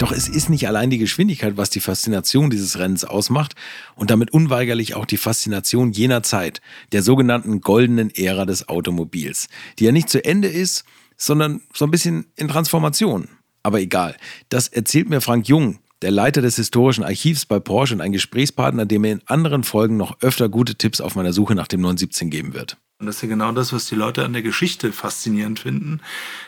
Doch 0.01 0.11
es 0.11 0.27
ist 0.27 0.49
nicht 0.49 0.67
allein 0.67 0.89
die 0.89 0.97
Geschwindigkeit, 0.97 1.57
was 1.57 1.69
die 1.69 1.79
Faszination 1.79 2.49
dieses 2.49 2.79
Rennens 2.79 3.05
ausmacht 3.05 3.53
und 3.93 4.09
damit 4.09 4.33
unweigerlich 4.33 4.95
auch 4.95 5.05
die 5.05 5.17
Faszination 5.17 5.91
jener 5.91 6.23
Zeit, 6.23 6.59
der 6.91 7.03
sogenannten 7.03 7.61
goldenen 7.61 8.09
Ära 8.09 8.45
des 8.45 8.67
Automobils, 8.67 9.47
die 9.77 9.83
ja 9.83 9.91
nicht 9.91 10.09
zu 10.09 10.25
Ende 10.25 10.47
ist, 10.47 10.85
sondern 11.17 11.61
so 11.71 11.85
ein 11.85 11.91
bisschen 11.91 12.25
in 12.35 12.47
Transformation. 12.47 13.27
Aber 13.61 13.79
egal, 13.79 14.17
das 14.49 14.69
erzählt 14.69 15.07
mir 15.07 15.21
Frank 15.21 15.47
Jung, 15.47 15.77
der 16.01 16.09
Leiter 16.09 16.41
des 16.41 16.55
historischen 16.55 17.03
Archivs 17.03 17.45
bei 17.45 17.59
Porsche 17.59 17.93
und 17.93 18.01
ein 18.01 18.11
Gesprächspartner, 18.11 18.87
dem 18.87 19.03
mir 19.03 19.11
in 19.11 19.21
anderen 19.27 19.63
Folgen 19.63 19.97
noch 19.97 20.19
öfter 20.21 20.49
gute 20.49 20.73
Tipps 20.73 20.99
auf 20.99 21.13
meiner 21.13 21.31
Suche 21.31 21.53
nach 21.53 21.67
dem 21.67 21.81
917 21.81 22.31
geben 22.31 22.55
wird. 22.55 22.77
Und 23.01 23.07
das 23.07 23.15
ist 23.15 23.23
ja 23.23 23.29
genau 23.29 23.51
das, 23.51 23.73
was 23.73 23.87
die 23.87 23.95
Leute 23.95 24.23
an 24.23 24.33
der 24.33 24.43
Geschichte 24.43 24.93
faszinierend 24.93 25.59
finden, 25.59 26.01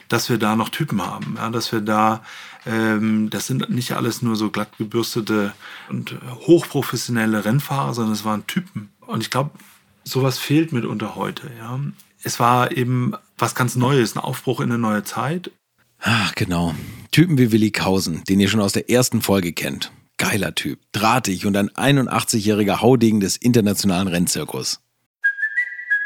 dass 0.08 0.30
wir 0.30 0.38
da 0.38 0.56
noch 0.56 0.70
Typen 0.70 1.02
haben, 1.02 1.34
ja, 1.36 1.50
dass 1.50 1.72
wir 1.72 1.82
da, 1.82 2.24
ähm, 2.68 3.32
das 3.32 3.48
sind 3.48 3.72
nicht 3.72 3.94
alles 3.94 4.22
nur 4.22 4.36
so 4.36 4.52
glatt 4.52 4.78
gebürstete 4.78 5.54
und 5.90 6.16
hochprofessionelle 6.46 7.44
Rennfahrer, 7.44 7.96
sondern 7.96 8.14
es 8.14 8.24
waren 8.24 8.46
Typen. 8.46 8.90
Und 9.02 9.22
ich 9.22 9.32
glaube, 9.32 9.50
sowas 10.04 10.38
fehlt 10.38 10.72
mitunter 10.74 11.16
heute. 11.16 11.50
Ja. 11.58 11.80
Es 12.22 12.40
war 12.40 12.72
eben 12.72 13.16
was 13.36 13.56
ganz 13.56 13.76
Neues, 13.76 14.16
ein 14.16 14.20
Aufbruch 14.20 14.60
in 14.60 14.72
eine 14.72 14.78
neue 14.78 15.04
Zeit. 15.04 15.50
Ach, 16.02 16.36
genau. 16.36 16.76
Typen 17.10 17.40
wie 17.40 17.52
Willi 17.52 17.72
Kausen, 17.72 18.24
den 18.26 18.40
ihr 18.40 18.48
schon 18.48 18.62
aus 18.62 18.74
der 18.74 18.92
ersten 18.92 19.24
Folge 19.24 19.54
kennt. 19.54 19.92
Geiler 20.18 20.54
Typ, 20.54 20.80
drahtig 20.92 21.48
und 21.48 21.58
ein 21.58 21.72
81-jähriger 21.72 22.82
Haudegen 22.82 23.22
des 23.22 23.38
internationalen 23.38 24.08
Rennzirkus. 24.08 24.80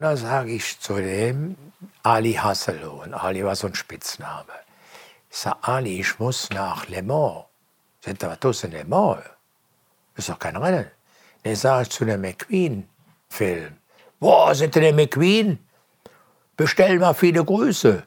Da 0.00 0.16
sage 0.16 0.52
ich 0.52 0.80
zu 0.80 0.94
dem 0.94 1.56
Ali 2.02 2.32
Hasselhoff. 2.32 3.06
Ali 3.12 3.44
war 3.44 3.54
so 3.54 3.66
ein 3.66 3.74
Spitzname. 3.74 4.46
Ich 5.30 5.36
sage, 5.36 5.58
Ali, 5.60 6.00
ich 6.00 6.18
muss 6.18 6.48
nach 6.48 6.88
Le 6.88 7.02
Mans. 7.02 7.44
Sind 8.02 8.22
da 8.22 8.34
was 8.40 8.64
in 8.64 8.70
Le 8.70 8.86
Mans? 8.86 9.20
Ist 10.16 10.30
doch 10.30 10.38
kein 10.38 10.56
Rennen. 10.56 10.86
Dann 11.42 11.54
sage 11.54 11.82
ich 11.82 11.90
zu 11.90 12.06
dem 12.06 12.22
McQueen-Film. 12.22 13.76
Boah, 14.18 14.54
sind 14.54 14.74
der 14.74 14.94
McQueen? 14.94 15.58
Bestell 16.56 16.98
mal 16.98 17.12
viele 17.12 17.44
Grüße. 17.44 18.02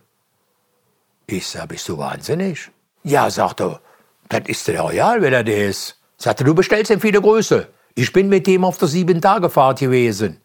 Ich 1.27 1.47
sage, 1.47 1.67
bist 1.67 1.87
du 1.89 1.99
wahnsinnig? 1.99 2.71
Ja, 3.03 3.29
sagt 3.29 3.61
er, 3.61 3.81
das 4.29 4.47
ist 4.47 4.67
der 4.67 4.81
Royal, 4.81 5.21
wenn 5.21 5.33
er 5.33 5.43
der 5.43 5.69
ist. 5.69 6.01
Sagte, 6.17 6.43
du 6.43 6.55
bestellst 6.55 6.89
ihm 6.89 7.01
viele 7.01 7.21
Grüße. 7.21 7.67
Ich 7.93 8.11
bin 8.11 8.29
mit 8.29 8.47
ihm 8.47 8.65
auf 8.65 8.79
der 8.79 8.87
Sieben-Tage-Fahrt 8.87 9.77
gewesen. 9.77 10.41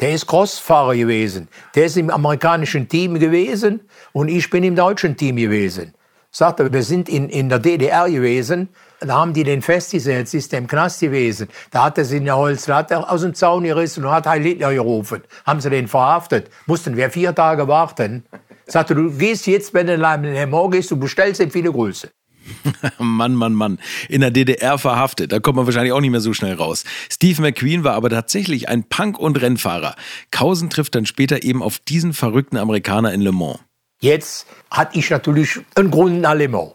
Der 0.00 0.12
ist 0.12 0.26
Crossfahrer 0.26 0.96
gewesen. 0.96 1.48
Der 1.74 1.86
ist 1.86 1.96
im 1.96 2.10
amerikanischen 2.10 2.88
Team 2.88 3.18
gewesen 3.18 3.80
und 4.12 4.28
ich 4.28 4.50
bin 4.50 4.64
im 4.64 4.74
deutschen 4.74 5.16
Team 5.16 5.36
gewesen. 5.36 5.94
Sagt 6.30 6.60
er, 6.60 6.72
wir 6.72 6.82
sind 6.82 7.10
in, 7.10 7.28
in 7.28 7.50
der 7.50 7.58
DDR 7.58 8.08
gewesen. 8.08 8.70
Da 9.00 9.16
haben 9.16 9.34
die 9.34 9.44
den 9.44 9.60
festgesetzt, 9.60 10.32
ist 10.32 10.50
der 10.50 10.60
im 10.60 10.66
Knast 10.66 11.00
gewesen. 11.00 11.48
Da 11.70 11.84
hat 11.84 11.98
er 11.98 12.06
sich 12.06 12.18
in 12.18 12.24
der 12.24 12.36
Holz, 12.36 12.64
da 12.64 12.76
hat 12.76 12.90
er 12.90 13.10
aus 13.12 13.20
dem 13.20 13.34
Zaun 13.34 13.64
gerissen 13.64 14.04
und 14.04 14.10
hat 14.10 14.26
Heil 14.26 14.42
Hitler 14.42 14.72
gerufen. 14.72 15.22
Haben 15.44 15.60
sie 15.60 15.68
den 15.68 15.88
verhaftet. 15.88 16.50
Mussten 16.66 16.96
wir 16.96 17.10
vier 17.10 17.34
Tage 17.34 17.68
warten. 17.68 18.24
Sagte, 18.66 18.94
du 18.94 19.10
gehst 19.10 19.46
jetzt, 19.46 19.74
wenn 19.74 19.88
du 19.88 19.94
in 19.94 20.50
Mans 20.50 20.70
gehst, 20.70 20.90
du 20.90 20.96
bestellst 20.96 21.40
ihm 21.40 21.50
viele 21.50 21.70
Grüße. 21.70 22.08
Mann, 22.98 23.34
Mann, 23.34 23.54
Mann. 23.54 23.78
In 24.08 24.20
der 24.20 24.30
DDR 24.30 24.78
verhaftet. 24.78 25.32
Da 25.32 25.40
kommt 25.40 25.56
man 25.56 25.66
wahrscheinlich 25.66 25.92
auch 25.92 26.00
nicht 26.00 26.10
mehr 26.10 26.20
so 26.20 26.34
schnell 26.34 26.54
raus. 26.54 26.84
Steve 27.10 27.40
McQueen 27.42 27.84
war 27.84 27.94
aber 27.94 28.10
tatsächlich 28.10 28.68
ein 28.68 28.84
Punk- 28.84 29.18
und 29.18 29.40
Rennfahrer. 29.40 29.94
Kausen 30.30 30.70
trifft 30.70 30.94
dann 30.94 31.06
später 31.06 31.42
eben 31.42 31.62
auf 31.62 31.78
diesen 31.78 32.12
verrückten 32.12 32.56
Amerikaner 32.56 33.12
in 33.12 33.20
Le 33.20 33.32
Mans. 33.32 33.60
Jetzt 34.00 34.46
hatte 34.70 34.98
ich 34.98 35.10
natürlich 35.10 35.60
einen 35.74 35.90
Grund 35.90 36.20
nach 36.20 36.34
Le 36.34 36.48
Mans. 36.48 36.72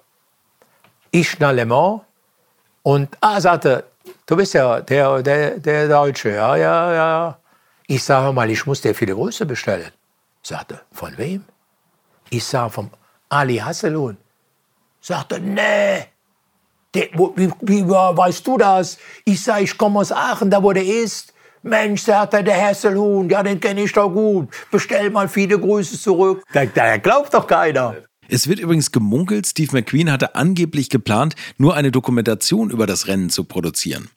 Ich 1.11 1.39
nach 1.39 1.51
Le 1.51 1.65
Mans 1.65 2.01
und 2.83 3.09
ah, 3.21 3.41
sagte, 3.41 3.83
du 4.25 4.35
bist 4.35 4.53
ja 4.53 4.81
der, 4.81 5.21
der, 5.21 5.59
der 5.59 5.87
Deutsche, 5.87 6.29
ja, 6.29 6.55
ja, 6.55 6.93
ja. 6.93 7.39
Ich 7.87 8.03
sage 8.03 8.33
mal, 8.33 8.49
ich 8.49 8.65
muss 8.65 8.81
dir 8.81 8.93
viele 8.93 9.13
Grüße 9.13 9.45
bestellen. 9.45 9.91
Sagte, 10.41 10.81
von 10.91 11.17
wem? 11.17 11.43
Ich 12.29 12.43
sage, 12.43 12.69
vom 12.69 12.89
Ali 13.29 13.57
Hasselhoff. 13.57 14.15
Sagte, 15.07 15.39
nee. 15.39 16.03
Der, 16.93 17.07
wo, 17.13 17.31
wie, 17.37 17.49
wie 17.61 17.87
weißt 17.87 18.45
du 18.45 18.57
das? 18.57 18.97
Ich 19.23 19.41
sage, 19.41 19.63
ich 19.63 19.77
komme 19.77 19.99
aus 19.99 20.11
Aachen, 20.11 20.49
da 20.51 20.61
wo 20.61 20.73
der 20.73 20.85
ist. 20.85 21.33
Mensch, 21.63 22.01
sagt 22.01 22.33
er, 22.33 22.43
der 22.43 22.61
Hasselhuhn, 22.61 23.29
ja, 23.29 23.41
den 23.41 23.57
kenne 23.61 23.83
ich 23.83 23.93
doch 23.93 24.09
gut. 24.09 24.49
Bestell 24.69 25.09
mal 25.09 25.29
viele 25.29 25.57
Grüße 25.57 25.97
zurück. 25.97 26.43
Da, 26.51 26.65
da 26.65 26.97
glaubt 26.97 27.33
doch 27.33 27.47
keiner. 27.47 27.95
Es 28.27 28.49
wird 28.49 28.59
übrigens 28.59 28.91
gemunkelt, 28.91 29.47
Steve 29.47 29.71
McQueen 29.71 30.11
hatte 30.11 30.35
angeblich 30.35 30.89
geplant, 30.89 31.35
nur 31.57 31.75
eine 31.75 31.91
Dokumentation 31.91 32.69
über 32.69 32.85
das 32.85 33.07
Rennen 33.07 33.29
zu 33.29 33.45
produzieren. 33.45 34.09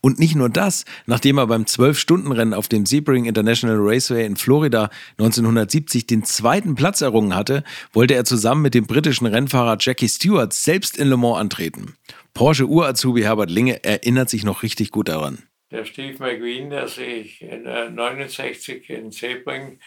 Und 0.00 0.18
nicht 0.18 0.34
nur 0.34 0.48
das, 0.48 0.84
nachdem 1.06 1.38
er 1.38 1.46
beim 1.46 1.62
12-Stunden-Rennen 1.62 2.54
auf 2.54 2.68
dem 2.68 2.86
Sebring 2.86 3.24
International 3.24 3.76
Raceway 3.78 4.24
in 4.26 4.36
Florida 4.36 4.90
1970 5.18 6.06
den 6.06 6.24
zweiten 6.24 6.74
Platz 6.74 7.00
errungen 7.00 7.34
hatte, 7.34 7.64
wollte 7.92 8.14
er 8.14 8.24
zusammen 8.24 8.62
mit 8.62 8.74
dem 8.74 8.86
britischen 8.86 9.26
Rennfahrer 9.26 9.76
Jackie 9.80 10.08
Stewart 10.08 10.52
selbst 10.52 10.96
in 10.96 11.08
Le 11.08 11.16
Mans 11.16 11.38
antreten. 11.38 11.96
Porsche 12.34 12.66
Urazubi 12.66 13.22
Herbert 13.22 13.50
Linge 13.50 13.84
erinnert 13.84 14.30
sich 14.30 14.44
noch 14.44 14.62
richtig 14.62 14.90
gut 14.90 15.08
daran. 15.08 15.42
Der 15.70 15.84
Steve 15.84 16.16
McQueen, 16.18 16.70
der 16.70 16.88
sich 16.88 17.42
in 17.42 17.64
69 17.64 18.88
in 18.88 19.10
Sebring 19.10 19.78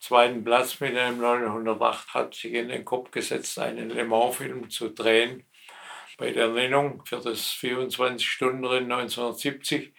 zweiten 0.00 0.44
Platz 0.44 0.80
mit 0.80 0.96
einem 0.96 1.20
908 1.20 2.14
hat 2.14 2.34
sich 2.34 2.54
in 2.54 2.68
den 2.68 2.84
Kopf 2.84 3.10
gesetzt, 3.10 3.58
einen 3.58 3.90
Le 3.90 4.04
Mans-Film 4.04 4.70
zu 4.70 4.88
drehen 4.90 5.44
bei 6.18 6.32
der 6.32 6.48
Nennung 6.48 7.02
für 7.06 7.20
das 7.20 7.52
24-Stunden-Rennen 7.52 8.92
1970 8.92 9.94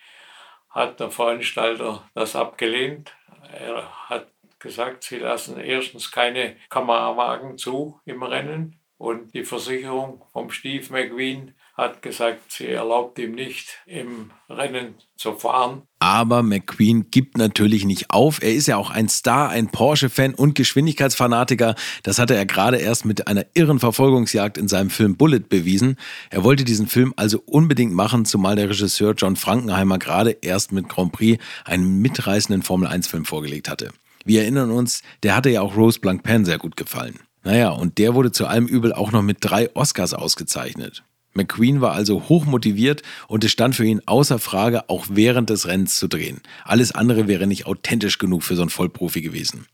hat 0.70 1.00
der 1.00 1.10
Veranstalter 1.10 2.08
das 2.14 2.36
abgelehnt. 2.36 3.16
Er 3.52 4.10
hat 4.10 4.28
gesagt, 4.60 5.06
sie 5.06 5.18
lassen 5.18 5.60
erstens 5.60 6.12
keine 6.12 6.58
Kamerawagen 6.70 7.58
zu 7.58 8.00
im 8.06 8.22
Rennen 8.22 8.80
und 8.98 9.34
die 9.34 9.46
Versicherung 9.46 10.26
vom 10.34 10.52
Steve 10.52 10.86
McQueen 10.92 11.56
hat 11.80 12.02
gesagt, 12.02 12.52
sie 12.52 12.68
erlaubt 12.68 13.18
ihm 13.20 13.34
nicht, 13.34 13.80
im 13.86 14.32
Rennen 14.50 14.96
zu 15.16 15.34
fahren. 15.34 15.84
Aber 16.00 16.44
McQueen 16.44 17.10
gibt 17.10 17.38
natürlich 17.38 17.86
nicht 17.86 18.12
auf. 18.12 18.42
Er 18.42 18.54
ist 18.54 18.68
ja 18.68 18.78
auch 18.78 18.90
ein 18.90 19.10
Star, 19.10 19.50
ein 19.50 19.70
Porsche-Fan 19.70 20.34
und 20.34 20.56
Geschwindigkeitsfanatiker. 20.56 21.76
Das 22.04 22.20
hatte 22.20 22.36
er 22.36 22.46
gerade 22.46 22.78
erst 22.78 23.06
mit 23.06 23.28
einer 23.28 23.46
irren 23.54 23.80
Verfolgungsjagd 23.80 24.58
in 24.58 24.68
seinem 24.68 24.90
Film 24.90 25.16
Bullet 25.16 25.40
bewiesen. 25.40 25.96
Er 26.30 26.44
wollte 26.44 26.66
diesen 26.66 26.88
Film 26.88 27.14
also 27.16 27.42
unbedingt 27.46 27.94
machen, 27.94 28.26
zumal 28.26 28.56
der 28.56 28.70
Regisseur 28.70 29.14
John 29.14 29.36
Frankenheimer 29.36 30.00
gerade 30.00 30.32
erst 30.42 30.72
mit 30.72 30.90
Grand 30.90 31.14
Prix 31.14 31.42
einen 31.66 32.00
mitreißenden 32.00 32.62
Formel-1-Film 32.62 33.26
vorgelegt 33.26 33.70
hatte. 33.70 33.92
Wir 34.26 34.42
erinnern 34.42 34.72
uns, 34.72 35.02
der 35.24 35.36
hatte 35.36 35.50
ja 35.50 35.62
auch 35.62 35.78
Rose 35.78 36.00
Blanc 36.00 36.24
Pan 36.24 36.44
sehr 36.44 36.58
gut 36.58 36.76
gefallen. 36.76 37.20
Naja, 37.44 37.70
und 37.70 37.98
der 37.98 38.16
wurde 38.16 38.32
zu 38.32 38.48
allem 38.48 38.68
Übel 38.68 38.94
auch 38.94 39.12
noch 39.12 39.22
mit 39.22 39.38
drei 39.42 39.74
Oscars 39.76 40.14
ausgezeichnet. 40.14 41.04
McQueen 41.34 41.82
war 41.82 41.94
also 41.94 42.28
hoch 42.28 42.46
motiviert 42.46 43.04
und 43.28 43.44
es 43.44 43.52
stand 43.52 43.76
für 43.76 43.86
ihn 43.86 44.02
außer 44.06 44.40
Frage, 44.40 44.90
auch 44.90 45.06
während 45.10 45.50
des 45.50 45.68
Rennens 45.68 45.96
zu 45.96 46.08
drehen. 46.08 46.42
Alles 46.64 46.92
andere 46.92 47.28
wäre 47.28 47.48
nicht 47.48 47.66
authentisch 47.66 48.18
genug 48.18 48.44
für 48.44 48.56
so 48.56 48.64
einen 48.64 48.70
Vollprofi 48.70 49.22
gewesen. 49.22 49.68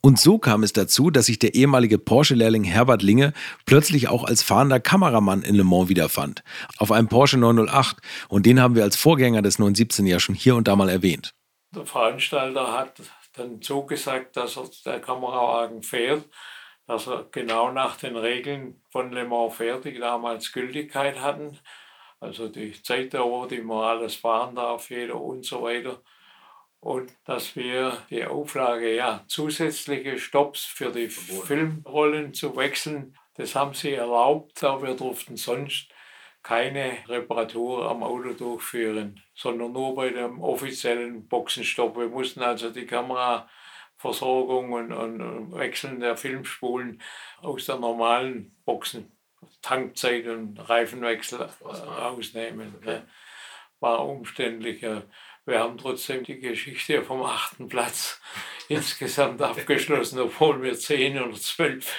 Und 0.00 0.20
so 0.20 0.38
kam 0.38 0.62
es 0.62 0.72
dazu, 0.72 1.10
dass 1.10 1.26
sich 1.26 1.38
der 1.38 1.54
ehemalige 1.54 1.98
Porsche-Lehrling 1.98 2.64
Herbert 2.64 3.02
Linge 3.02 3.32
plötzlich 3.66 4.08
auch 4.08 4.24
als 4.24 4.42
fahrender 4.42 4.80
Kameramann 4.80 5.42
in 5.42 5.56
Le 5.56 5.64
Mans 5.64 5.88
wiederfand. 5.88 6.42
Auf 6.78 6.92
einem 6.92 7.08
Porsche 7.08 7.38
908 7.38 7.98
und 8.28 8.46
den 8.46 8.60
haben 8.60 8.74
wir 8.74 8.84
als 8.84 8.96
Vorgänger 8.96 9.42
des 9.42 9.58
917 9.58 10.06
ja 10.06 10.20
schon 10.20 10.34
hier 10.34 10.56
und 10.56 10.68
da 10.68 10.76
mal 10.76 10.88
erwähnt. 10.88 11.34
Der 11.74 11.86
Veranstalter 11.86 12.72
hat 12.72 13.00
dann 13.34 13.60
zugesagt, 13.62 14.36
dass 14.36 14.56
er 14.56 14.68
der 14.84 15.00
Kamerawagen 15.00 15.82
fährt 15.82 16.24
dass 16.90 17.06
er 17.06 17.28
genau 17.30 17.70
nach 17.70 17.94
den 17.94 18.16
Regeln 18.16 18.82
von 18.90 19.12
Le 19.12 19.24
Mans 19.24 19.54
fährt, 19.54 19.84
die 19.84 19.96
damals 19.96 20.50
Gültigkeit 20.50 21.20
hatten. 21.20 21.56
Also 22.18 22.48
die 22.48 22.82
Zeitdauer, 22.82 23.46
die 23.46 23.60
man 23.60 23.84
alles 23.84 24.16
fahren 24.16 24.56
darf, 24.56 24.90
jeder 24.90 25.14
und 25.14 25.46
so 25.46 25.62
weiter. 25.62 26.02
Und 26.80 27.12
dass 27.26 27.54
wir 27.54 27.96
die 28.10 28.24
Auflage, 28.24 28.96
ja, 28.96 29.22
zusätzliche 29.28 30.18
Stops 30.18 30.64
für 30.64 30.90
die 30.90 31.08
Filmrollen 31.08 32.34
zu 32.34 32.56
wechseln, 32.56 33.16
das 33.36 33.54
haben 33.54 33.74
sie 33.74 33.92
erlaubt, 33.92 34.64
aber 34.64 34.88
wir 34.88 34.94
durften 34.96 35.36
sonst 35.36 35.92
keine 36.42 36.96
Reparatur 37.06 37.88
am 37.88 38.02
Auto 38.02 38.32
durchführen, 38.32 39.22
sondern 39.32 39.70
nur 39.70 39.94
bei 39.94 40.08
dem 40.08 40.42
offiziellen 40.42 41.28
Boxenstopp. 41.28 41.96
Wir 41.96 42.08
mussten 42.08 42.42
also 42.42 42.70
die 42.70 42.86
Kamera 42.86 43.48
Versorgung 44.00 44.72
und, 44.72 44.92
und 44.92 45.52
Wechseln 45.52 46.00
der 46.00 46.16
Filmspulen 46.16 47.02
aus 47.42 47.66
der 47.66 47.76
normalen 47.76 48.56
Boxen, 48.64 49.12
Tankzeit 49.60 50.26
und 50.26 50.56
Reifenwechsel 50.56 51.50
rausnehmen. 51.62 52.76
Ne? 52.82 53.06
War 53.78 54.08
umständlich. 54.08 54.80
Wir 54.80 55.60
haben 55.60 55.76
trotzdem 55.76 56.24
die 56.24 56.40
Geschichte 56.40 57.02
vom 57.02 57.22
achten 57.22 57.68
Platz 57.68 58.22
insgesamt 58.68 59.42
abgeschlossen, 59.42 60.18
obwohl 60.18 60.62
wir 60.62 60.78
zehn 60.78 61.20
oder 61.20 61.36
zwölf 61.36 61.94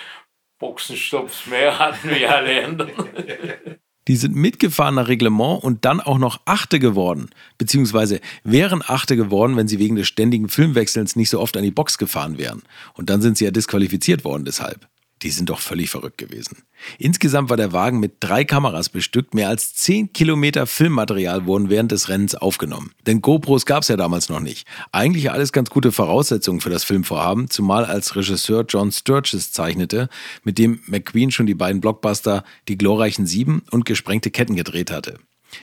Boxenstopps 0.57 1.45
mehr 1.45 1.77
hatten 1.77 2.09
wie 2.09 2.25
alle 2.25 2.65
anderen. 2.65 3.79
Die 4.07 4.15
sind 4.15 4.35
mitgefahren 4.35 4.95
nach 4.95 5.07
Reglement 5.07 5.63
und 5.63 5.85
dann 5.85 5.99
auch 5.99 6.17
noch 6.17 6.41
Achte 6.45 6.79
geworden. 6.79 7.29
Beziehungsweise 7.57 8.19
wären 8.43 8.81
Achte 8.85 9.15
geworden, 9.15 9.55
wenn 9.57 9.67
sie 9.67 9.79
wegen 9.79 9.95
des 9.95 10.07
ständigen 10.07 10.49
Filmwechselns 10.49 11.15
nicht 11.15 11.29
so 11.29 11.39
oft 11.39 11.55
an 11.55 11.63
die 11.63 11.71
Box 11.71 11.97
gefahren 11.97 12.37
wären. 12.37 12.63
Und 12.93 13.09
dann 13.09 13.21
sind 13.21 13.37
sie 13.37 13.45
ja 13.45 13.51
disqualifiziert 13.51 14.23
worden 14.23 14.45
deshalb. 14.45 14.87
Die 15.23 15.29
sind 15.29 15.49
doch 15.49 15.59
völlig 15.59 15.89
verrückt 15.89 16.17
gewesen. 16.17 16.63
Insgesamt 16.97 17.49
war 17.49 17.57
der 17.57 17.73
Wagen 17.73 17.99
mit 17.99 18.15
drei 18.21 18.43
Kameras 18.43 18.89
bestückt. 18.89 19.35
Mehr 19.35 19.49
als 19.49 19.75
zehn 19.75 20.11
Kilometer 20.13 20.65
Filmmaterial 20.65 21.45
wurden 21.45 21.69
während 21.69 21.91
des 21.91 22.09
Rennens 22.09 22.33
aufgenommen. 22.33 22.91
Denn 23.05 23.21
GoPros 23.21 23.67
gab 23.67 23.83
es 23.83 23.89
ja 23.89 23.97
damals 23.97 24.29
noch 24.29 24.39
nicht. 24.39 24.67
Eigentlich 24.91 25.31
alles 25.31 25.51
ganz 25.51 25.69
gute 25.69 25.91
Voraussetzungen 25.91 26.59
für 26.59 26.71
das 26.71 26.83
Filmvorhaben, 26.83 27.49
zumal 27.49 27.85
als 27.85 28.15
Regisseur 28.15 28.65
John 28.67 28.91
Sturges 28.91 29.51
zeichnete, 29.51 30.09
mit 30.43 30.57
dem 30.57 30.79
McQueen 30.87 31.31
schon 31.31 31.45
die 31.45 31.53
beiden 31.53 31.81
Blockbuster 31.81 32.43
Die 32.67 32.77
glorreichen 32.77 33.27
Sieben 33.27 33.61
und 33.69 33.85
Gesprengte 33.85 34.31
Ketten 34.31 34.55
gedreht 34.55 34.89
hatte. 34.89 35.19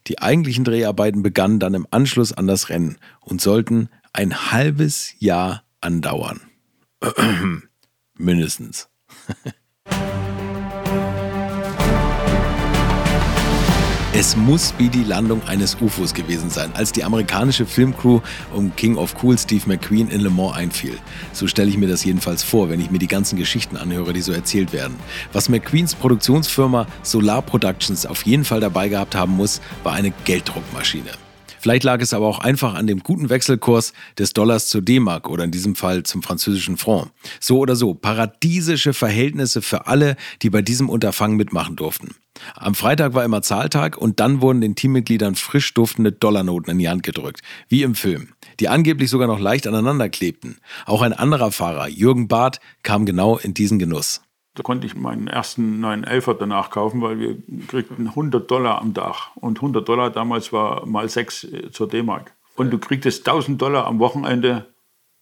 Die 0.06 0.20
eigentlichen 0.20 0.64
Dreharbeiten 0.64 1.22
begannen 1.22 1.58
dann 1.58 1.74
im 1.74 1.86
Anschluss 1.90 2.32
an 2.32 2.46
das 2.46 2.68
Rennen 2.68 2.98
und 3.20 3.40
sollten 3.40 3.88
ein 4.12 4.52
halbes 4.52 5.14
Jahr 5.18 5.64
andauern. 5.80 6.42
Mindestens. 8.16 8.88
Es 14.20 14.35
muss 14.37 14.75
wie 14.78 14.88
die 14.88 15.04
Landung 15.04 15.47
eines 15.47 15.76
UFOs 15.80 16.12
gewesen 16.12 16.50
sein, 16.50 16.73
als 16.75 16.91
die 16.91 17.04
amerikanische 17.04 17.64
Filmcrew 17.67 18.21
um 18.52 18.75
King 18.75 18.97
of 18.97 19.14
Cool 19.23 19.38
Steve 19.38 19.62
McQueen 19.67 20.08
in 20.08 20.23
Le 20.23 20.30
Mans 20.30 20.56
einfiel. 20.56 20.99
So 21.32 21.47
stelle 21.47 21.71
ich 21.71 21.76
mir 21.76 21.86
das 21.86 22.02
jedenfalls 22.02 22.43
vor, 22.43 22.69
wenn 22.69 22.80
ich 22.80 22.91
mir 22.91 22.99
die 22.99 23.06
ganzen 23.06 23.38
Geschichten 23.38 23.76
anhöre, 23.76 24.12
die 24.12 24.23
so 24.23 24.32
erzählt 24.32 24.73
werden. 24.73 24.97
Was 25.32 25.49
McQueens 25.49 25.95
Produktionsfirma 25.95 26.88
Solar 27.04 27.43
Productions 27.43 28.06
auf 28.06 28.26
jeden 28.26 28.45
Fall 28.45 28.58
dabei 28.58 28.88
gehabt 28.88 29.14
haben 29.14 29.36
muss, 29.36 29.60
war 29.84 29.93
eine 29.93 30.10
Gelddruckmaschine. 30.25 31.10
Vielleicht 31.60 31.84
lag 31.84 32.00
es 32.00 32.12
aber 32.12 32.26
auch 32.26 32.38
einfach 32.38 32.75
an 32.75 32.86
dem 32.86 33.00
guten 33.00 33.30
Wechselkurs 33.30 33.92
des 34.18 34.32
Dollars 34.32 34.68
zur 34.68 34.82
D-Mark 34.82 35.28
oder 35.28 35.44
in 35.44 35.50
diesem 35.50 35.75
Fall 35.75 36.02
zum 36.02 36.23
französischen 36.23 36.76
Franc. 36.76 37.10
So 37.40 37.58
oder 37.58 37.76
so, 37.76 37.94
paradiesische 37.94 38.94
Verhältnisse 38.94 39.62
für 39.62 39.86
alle, 39.86 40.16
die 40.42 40.50
bei 40.50 40.62
diesem 40.62 40.88
Unterfangen 40.88 41.36
mitmachen 41.36 41.76
durften. 41.76 42.14
Am 42.54 42.75
Freitag 42.75 43.14
war 43.14 43.25
immer 43.25 43.42
Zahltag 43.42 43.97
und 43.97 44.21
dann 44.21 44.40
wurden 44.40 44.60
den 44.60 44.76
Teammitgliedern 44.76 45.34
frisch 45.34 45.75
duftende 45.75 46.12
Dollarnoten 46.12 46.73
in 46.73 46.78
die 46.78 46.88
Hand 46.88 47.02
gedrückt, 47.02 47.40
wie 47.68 47.82
im 47.82 47.94
Film, 47.94 48.28
die 48.60 48.68
angeblich 48.68 49.10
sogar 49.10 49.26
noch 49.26 49.40
leicht 49.40 49.66
aneinander 49.66 50.08
klebten. 50.08 50.58
Auch 50.86 51.02
ein 51.02 51.12
anderer 51.12 51.52
Fahrer, 51.52 51.88
Jürgen 51.88 52.28
Barth, 52.28 52.60
kam 52.82 53.06
genau 53.06 53.38
in 53.38 53.54
diesen 53.54 53.78
Genuss. 53.78 54.21
Da 54.58 54.64
konnte 54.64 54.88
ich 54.88 54.97
meinen 54.97 55.28
ersten 55.28 55.84
911er 55.84 56.34
danach 56.34 56.71
kaufen, 56.71 57.00
weil 57.00 57.21
wir 57.21 57.36
kriegten 57.68 58.08
100 58.08 58.50
Dollar 58.50 58.80
am 58.80 58.92
Tag. 58.92 59.30
Und 59.36 59.58
100 59.58 59.88
Dollar 59.88 60.10
damals 60.10 60.52
war 60.52 60.84
mal 60.84 61.08
6 61.08 61.44
äh, 61.44 61.71
zur 61.71 61.86
D-Mark. 61.86 62.34
Und 62.56 62.73
du 62.73 62.78
kriegtest 62.78 63.25
1000 63.28 63.62
Dollar 63.62 63.86
am 63.86 64.00
Wochenende, 64.00 64.66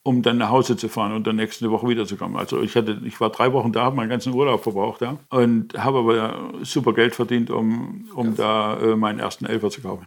um 0.02 0.22
dann 0.22 0.38
nach 0.38 0.48
Hause 0.48 0.78
zu 0.78 0.88
fahren 0.88 1.12
und 1.12 1.26
dann 1.26 1.36
nächste 1.36 1.70
Woche 1.70 1.86
wiederzukommen. 1.86 2.38
Also 2.38 2.62
ich, 2.62 2.76
hatte, 2.76 2.98
ich 3.04 3.20
war 3.20 3.28
drei 3.28 3.52
Wochen 3.52 3.72
da, 3.72 3.82
habe 3.82 3.96
meinen 3.96 4.08
ganzen 4.08 4.32
Urlaub 4.32 4.62
verbraucht 4.62 5.02
ja, 5.02 5.18
und 5.28 5.76
habe 5.76 5.98
aber 5.98 6.54
super 6.62 6.94
Geld 6.94 7.14
verdient, 7.14 7.50
um, 7.50 8.08
um 8.14 8.36
da 8.36 8.78
äh, 8.78 8.96
meinen 8.96 9.18
ersten 9.18 9.44
Elfer 9.44 9.68
zu 9.68 9.82
kaufen. 9.82 10.06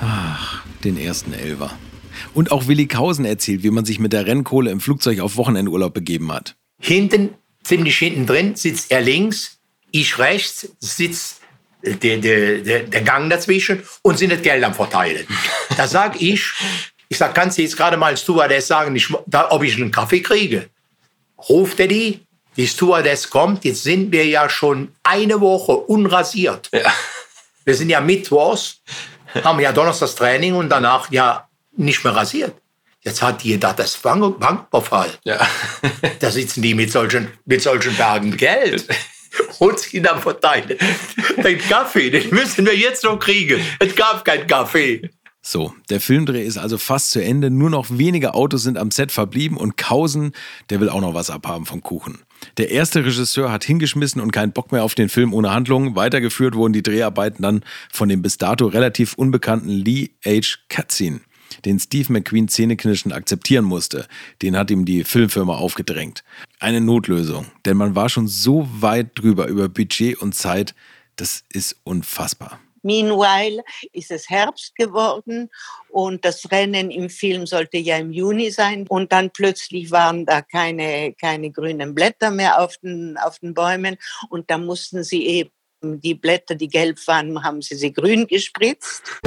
Ach, 0.00 0.64
den 0.82 0.98
ersten 0.98 1.32
Elfer. 1.34 1.70
Und 2.34 2.50
auch 2.50 2.66
Willi 2.66 2.86
Kausen 2.86 3.24
erzählt, 3.24 3.62
wie 3.62 3.70
man 3.70 3.84
sich 3.84 4.00
mit 4.00 4.12
der 4.12 4.26
Rennkohle 4.26 4.70
im 4.70 4.80
Flugzeug 4.80 5.20
auf 5.20 5.36
Wochenendurlaub 5.36 5.94
begeben 5.94 6.32
hat. 6.32 6.56
Hinten, 6.80 7.30
ziemlich 7.62 7.96
hinten 7.96 8.26
drin, 8.26 8.56
sitzt 8.56 8.90
er 8.90 9.00
links, 9.00 9.58
ich 9.92 10.18
rechts, 10.18 10.68
sitzt 10.80 11.40
der, 11.82 12.18
der, 12.18 12.58
der, 12.58 12.80
der 12.80 13.02
Gang 13.02 13.30
dazwischen 13.30 13.82
und 14.02 14.18
sind 14.18 14.32
das 14.32 14.42
Geld 14.42 14.64
am 14.64 14.74
Verteilen. 14.74 15.26
Da 15.76 15.88
sag 15.88 16.22
ich, 16.22 16.52
ich 17.08 17.18
sag, 17.18 17.34
kannst 17.34 17.58
du 17.58 17.62
jetzt 17.62 17.76
gerade 17.76 17.96
mal 17.96 18.16
Stewardess 18.16 18.68
sagen, 18.68 18.94
ich, 18.94 19.12
da, 19.26 19.50
ob 19.50 19.64
ich 19.64 19.74
einen 19.74 19.90
Kaffee 19.90 20.20
kriege? 20.20 20.68
Ruft 21.48 21.80
er 21.80 21.88
die, 21.88 22.20
die 22.56 22.68
Stewardess 22.68 23.28
kommt, 23.28 23.64
jetzt 23.64 23.82
sind 23.82 24.12
wir 24.12 24.24
ja 24.24 24.48
schon 24.48 24.92
eine 25.02 25.40
Woche 25.40 25.72
unrasiert. 25.72 26.70
Ja. 26.72 26.92
Wir 27.64 27.74
sind 27.74 27.90
ja 27.90 28.00
mittwochs, 28.00 28.82
haben 29.42 29.58
ja 29.58 29.72
Donnerstags 29.72 30.14
Training 30.14 30.54
und 30.54 30.68
danach 30.68 31.10
ja 31.10 31.48
nicht 31.76 32.04
mehr 32.04 32.14
rasiert. 32.14 32.54
Jetzt 33.04 33.20
hat 33.20 33.42
jeder 33.42 33.74
das 33.74 33.98
Bank 33.98 34.40
Banküberfall. 34.40 35.10
Ja. 35.24 35.46
da 36.20 36.30
sitzen 36.30 36.62
die 36.62 36.74
mit 36.74 36.90
solchen, 36.90 37.28
mit 37.44 37.60
solchen 37.60 37.94
Bergen 37.96 38.34
Geld 38.36 38.88
und 39.58 39.78
sie 39.78 40.00
dann 40.00 40.20
verteilen. 40.20 40.78
Den 41.36 41.58
Kaffee, 41.58 42.08
den 42.10 42.30
müssen 42.30 42.64
wir 42.64 42.74
jetzt 42.74 43.04
noch 43.04 43.18
kriegen. 43.18 43.60
Es 43.78 43.94
gab 43.94 44.24
keinen 44.24 44.46
Kaffee. 44.46 45.10
So, 45.46 45.74
der 45.90 46.00
Filmdreh 46.00 46.42
ist 46.42 46.56
also 46.56 46.78
fast 46.78 47.10
zu 47.10 47.22
Ende. 47.22 47.50
Nur 47.50 47.68
noch 47.68 47.88
wenige 47.90 48.32
Autos 48.32 48.62
sind 48.62 48.78
am 48.78 48.90
Set 48.90 49.12
verblieben 49.12 49.58
und 49.58 49.76
Kausen, 49.76 50.32
der 50.70 50.80
will 50.80 50.88
auch 50.88 51.02
noch 51.02 51.12
was 51.12 51.28
abhaben 51.28 51.66
vom 51.66 51.82
Kuchen. 51.82 52.22
Der 52.56 52.70
erste 52.70 53.04
Regisseur 53.04 53.52
hat 53.52 53.64
hingeschmissen 53.64 54.22
und 54.22 54.32
keinen 54.32 54.52
Bock 54.52 54.72
mehr 54.72 54.82
auf 54.82 54.94
den 54.94 55.10
Film 55.10 55.34
ohne 55.34 55.50
Handlung. 55.50 55.96
Weitergeführt 55.96 56.54
wurden 56.54 56.72
die 56.72 56.82
Dreharbeiten 56.82 57.42
dann 57.42 57.62
von 57.92 58.08
dem 58.08 58.22
bis 58.22 58.38
dato 58.38 58.66
relativ 58.66 59.12
unbekannten 59.12 59.68
Lee 59.68 60.12
H. 60.24 60.56
Katzin 60.70 61.20
den 61.64 61.78
Steve 61.78 62.12
McQueen 62.12 62.48
zähneknirschend 62.48 63.14
akzeptieren 63.14 63.64
musste, 63.64 64.06
den 64.42 64.56
hat 64.56 64.70
ihm 64.70 64.84
die 64.84 65.04
Filmfirma 65.04 65.56
aufgedrängt. 65.56 66.24
Eine 66.58 66.80
Notlösung, 66.80 67.46
denn 67.64 67.76
man 67.76 67.94
war 67.94 68.08
schon 68.08 68.28
so 68.28 68.68
weit 68.80 69.10
drüber 69.14 69.46
über 69.46 69.68
Budget 69.68 70.20
und 70.20 70.34
Zeit, 70.34 70.74
das 71.16 71.44
ist 71.52 71.76
unfassbar. 71.84 72.60
Meanwhile 72.84 73.64
ist 73.92 74.10
es 74.10 74.28
Herbst 74.28 74.76
geworden 74.76 75.50
und 75.88 76.24
das 76.24 76.50
Rennen 76.50 76.90
im 76.90 77.08
Film 77.08 77.46
sollte 77.46 77.78
ja 77.78 77.96
im 77.96 78.12
Juni 78.12 78.50
sein 78.50 78.86
und 78.88 79.10
dann 79.10 79.30
plötzlich 79.30 79.90
waren 79.90 80.26
da 80.26 80.42
keine, 80.42 81.14
keine 81.14 81.50
grünen 81.50 81.94
Blätter 81.94 82.30
mehr 82.30 82.60
auf 82.60 82.76
den, 82.76 83.16
auf 83.16 83.38
den 83.38 83.54
Bäumen 83.54 83.96
und 84.28 84.50
da 84.50 84.58
mussten 84.58 85.02
sie 85.02 85.26
eben 85.26 85.50
die 85.82 86.14
Blätter, 86.14 86.54
die 86.54 86.68
gelb 86.68 86.98
waren, 87.06 87.42
haben 87.42 87.62
sie 87.62 87.74
sie 87.74 87.92
grün 87.92 88.26
gespritzt. 88.26 89.20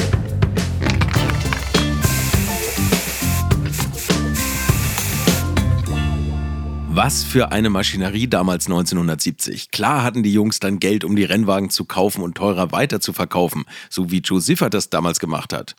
Was 7.00 7.24
für 7.24 7.52
eine 7.52 7.70
Maschinerie 7.70 8.26
damals 8.26 8.66
1970. 8.66 9.70
Klar 9.70 10.02
hatten 10.02 10.24
die 10.24 10.34
Jungs 10.34 10.60
dann 10.60 10.80
Geld, 10.80 11.04
um 11.04 11.16
die 11.16 11.26
Rennwagen 11.26 11.70
zu 11.70 11.86
kaufen 11.86 12.24
und 12.24 12.34
teurer 12.34 12.72
weiter 12.72 13.00
zu 13.00 13.14
verkaufen, 13.14 13.66
so 13.88 14.10
wie 14.10 14.18
Joe 14.18 14.42
Siffert 14.42 14.74
das 14.74 14.90
damals 14.90 15.20
gemacht 15.20 15.54
hat. 15.54 15.76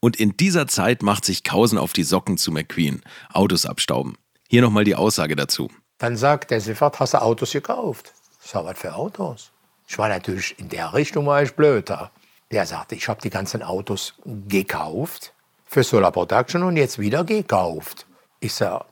Und 0.00 0.16
in 0.16 0.34
dieser 0.38 0.66
Zeit 0.66 1.02
macht 1.02 1.26
sich 1.26 1.44
Kausen 1.44 1.76
auf 1.76 1.92
die 1.92 2.04
Socken 2.04 2.38
zu 2.38 2.52
McQueen. 2.52 3.02
Autos 3.34 3.66
abstauben. 3.66 4.16
Hier 4.48 4.62
nochmal 4.62 4.84
die 4.84 4.94
Aussage 4.94 5.36
dazu. 5.36 5.70
Dann 5.98 6.16
sagt 6.16 6.50
der 6.50 6.62
Siffert, 6.62 7.00
hast 7.00 7.12
du 7.12 7.20
Autos 7.20 7.52
gekauft? 7.52 8.14
Ich 8.42 8.50
sag, 8.50 8.64
was 8.64 8.78
für 8.78 8.94
Autos? 8.94 9.52
Ich 9.86 9.98
war 9.98 10.08
natürlich 10.08 10.58
in 10.58 10.70
der 10.70 10.94
Richtung 10.94 11.26
war 11.26 11.42
ich 11.42 11.52
blöder. 11.52 12.10
Der 12.50 12.64
sagte, 12.64 12.94
ich 12.94 13.06
habe 13.08 13.20
die 13.20 13.28
ganzen 13.28 13.62
Autos 13.62 14.14
gekauft 14.48 15.34
für 15.66 15.84
Solar 15.84 16.12
Production 16.12 16.62
und 16.62 16.78
jetzt 16.78 16.98
wieder 16.98 17.24
gekauft. 17.24 18.06
Ich 18.40 18.54
sag, 18.54 18.86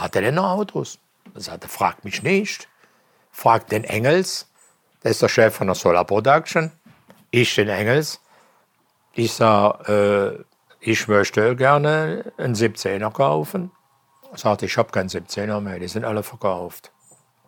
hat 0.00 0.16
er 0.16 0.22
denn 0.22 0.34
noch 0.34 0.50
Autos? 0.50 0.98
Er 1.34 1.40
sagte, 1.40 1.68
fragt 1.68 2.04
mich 2.04 2.22
nicht. 2.22 2.68
Fragt 3.30 3.70
den 3.70 3.84
Engels, 3.84 4.48
der 5.02 5.12
ist 5.12 5.22
der 5.22 5.28
Chef 5.28 5.54
von 5.54 5.66
der 5.66 5.76
Solar 5.76 6.04
Production. 6.04 6.72
Ich 7.30 7.54
den 7.54 7.68
Engels. 7.68 8.20
Ich 9.14 9.32
sag, 9.32 9.88
äh, 9.88 10.38
ich 10.80 11.08
möchte 11.08 11.56
gerne 11.56 12.32
einen 12.38 12.54
17er 12.54 13.10
kaufen. 13.12 13.70
Er 14.32 14.38
sagte, 14.38 14.66
ich 14.66 14.76
habe 14.76 14.90
keinen 14.90 15.08
17er 15.08 15.60
mehr, 15.60 15.78
die 15.78 15.88
sind 15.88 16.04
alle 16.04 16.22
verkauft. 16.22 16.90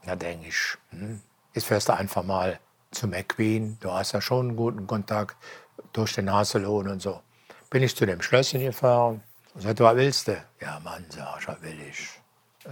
Da 0.05 0.17
denke 0.17 0.49
ich, 0.49 0.77
hm, 0.91 1.21
jetzt 1.55 1.67
fährst 1.67 1.88
du 1.88 1.95
einfach 1.95 2.23
mal 2.23 2.59
zu 2.91 3.07
McQueen. 3.07 3.79
Du 3.81 3.91
hast 3.93 4.12
ja 4.12 4.21
schon 4.21 4.49
einen 4.49 4.57
guten 4.57 4.87
Kontakt 4.87 5.37
durch 5.93 6.15
den 6.15 6.33
Hasellohn 6.33 6.88
und 6.88 7.01
so. 7.01 7.21
Bin 7.71 7.83
ich 7.83 7.97
zu 7.97 8.07
dem 8.07 8.21
Schlösschen 8.21 8.61
gefahren 8.61 9.23
und 9.55 9.62
sagte, 9.62 9.85
was 9.85 9.97
willst 9.97 10.29
du? 10.29 10.37
Ja, 10.61 10.81
Mann, 10.81 11.05
sag 11.09 11.41
ich, 11.41 11.49
was 11.49 11.62
will 11.62 11.81
ich? 11.88 12.22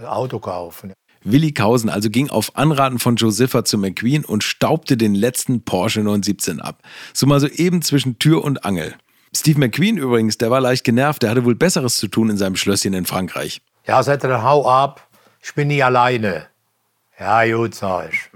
Auto 0.05 0.39
kaufen. 0.39 0.93
Willi 1.23 1.51
Kausen 1.51 1.89
also 1.89 2.09
ging 2.09 2.29
auf 2.29 2.55
Anraten 2.55 2.97
von 2.97 3.15
Josepha 3.15 3.63
zu 3.63 3.77
McQueen 3.77 4.25
und 4.25 4.43
staubte 4.43 4.97
den 4.97 5.13
letzten 5.13 5.63
Porsche 5.63 5.99
917 5.99 6.59
ab. 6.59 6.81
So 7.13 7.27
mal 7.27 7.39
so 7.39 7.47
eben 7.47 7.81
zwischen 7.81 8.17
Tür 8.17 8.43
und 8.43 8.65
Angel. 8.65 8.95
Steve 9.35 9.59
McQueen 9.59 9.97
übrigens, 9.97 10.37
der 10.37 10.49
war 10.49 10.59
leicht 10.59 10.83
genervt, 10.83 11.23
der 11.23 11.29
hatte 11.29 11.45
wohl 11.45 11.55
Besseres 11.55 11.97
zu 11.97 12.07
tun 12.07 12.29
in 12.29 12.37
seinem 12.37 12.55
Schlösschen 12.55 12.93
in 12.93 13.05
Frankreich. 13.05 13.61
Ja, 13.85 14.01
sagte 14.03 14.27
dann, 14.27 14.43
hau 14.43 14.67
ab, 14.67 15.07
ich 15.41 15.53
bin 15.53 15.67
nie 15.67 15.81
alleine. 15.81 16.47
Ja, 17.19 17.45
gut, 17.45 17.75
sag 17.75 18.11
ich. 18.11 18.29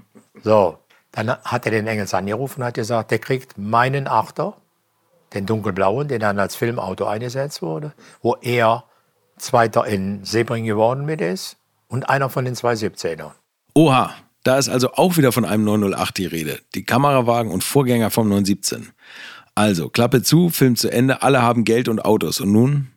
So, 0.44 0.78
dann 1.12 1.32
hat 1.32 1.66
er 1.66 1.72
den 1.72 1.88
Engels 1.88 2.14
angerufen 2.14 2.62
und 2.62 2.68
hat 2.68 2.76
gesagt, 2.76 3.12
der 3.12 3.20
kriegt 3.20 3.58
meinen 3.58 4.08
Achter, 4.08 4.56
den 5.34 5.46
dunkelblauen, 5.46 6.08
der 6.08 6.20
dann 6.20 6.40
als 6.40 6.56
Filmauto 6.56 7.06
eingesetzt 7.06 7.62
wurde, 7.62 7.94
wo 8.22 8.36
er 8.42 8.86
Zweiter 9.38 9.86
in 9.86 10.24
Sebring 10.24 10.66
geworden 10.66 11.06
mit 11.06 11.22
ist 11.22 11.58
und 11.88 12.10
einer 12.10 12.30
von 12.30 12.46
den 12.46 12.56
zwei 12.56 12.74
17ern. 12.74 13.32
Oha, 13.74 14.16
da 14.44 14.58
ist 14.58 14.70
also 14.70 14.94
auch 14.94 15.18
wieder 15.18 15.32
von 15.32 15.44
einem 15.44 15.64
908 15.66 16.18
die 16.18 16.26
Rede. 16.26 16.60
Die 16.74 16.86
Kamerawagen 16.86 17.52
und 17.52 17.64
Vorgänger 17.64 18.12
vom 18.12 18.30
917. 18.30 18.92
Also, 19.56 19.90
Klappe 19.90 20.22
zu, 20.22 20.50
Film 20.50 20.76
zu 20.76 20.92
Ende, 20.92 21.22
alle 21.24 21.42
haben 21.42 21.64
Geld 21.64 21.88
und 21.88 22.04
Autos. 22.04 22.40
Und 22.40 22.52
nun? 22.52 22.88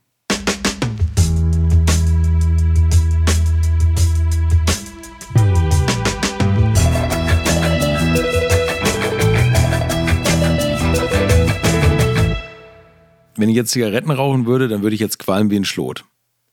Wenn 13.37 13.49
ich 13.49 13.55
jetzt 13.55 13.71
Zigaretten 13.71 14.11
rauchen 14.11 14.47
würde, 14.47 14.67
dann 14.67 14.83
würde 14.83 14.95
ich 14.95 15.01
jetzt 15.01 15.21
qualmen 15.21 15.49
wie 15.51 15.57
ein 15.57 15.65
Schlot. 15.65 16.05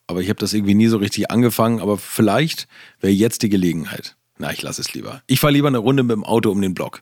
Aber 0.07 0.21
ich 0.21 0.29
habe 0.29 0.39
das 0.39 0.53
irgendwie 0.53 0.75
nie 0.75 0.87
so 0.87 0.97
richtig 0.97 1.31
angefangen, 1.31 1.79
aber 1.79 1.97
vielleicht 1.97 2.67
wäre 2.99 3.13
jetzt 3.13 3.41
die 3.41 3.49
Gelegenheit. 3.49 4.15
Na, 4.37 4.51
ich 4.51 4.61
lasse 4.61 4.81
es 4.81 4.93
lieber. 4.93 5.21
Ich 5.27 5.39
fahre 5.39 5.53
lieber 5.53 5.67
eine 5.67 5.79
Runde 5.79 6.03
mit 6.03 6.11
dem 6.11 6.23
Auto 6.23 6.51
um 6.51 6.61
den 6.61 6.73
Block. 6.73 7.01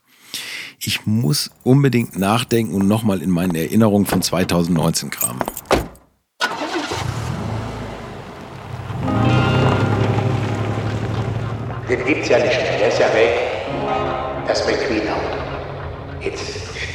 Ich 0.80 1.06
muss 1.06 1.52
unbedingt 1.64 2.18
nachdenken 2.18 2.74
und 2.74 2.88
nochmal 2.88 3.22
in 3.22 3.30
meinen 3.30 3.56
Erinnerungen 3.56 4.06
von 4.06 4.22
2019 4.22 5.10
kramen. 5.10 5.42
Den 11.90 12.06
gibt's 12.06 12.30
ja 12.30 12.38
nicht 12.38 12.56
mehr, 12.56 12.78
der 12.80 12.88
ist 12.88 13.00
ja 13.00 13.14
weg. 13.14 13.40
Das 14.48 14.66
McQueen-Auto. 14.66 16.24
Jetzt 16.24 16.42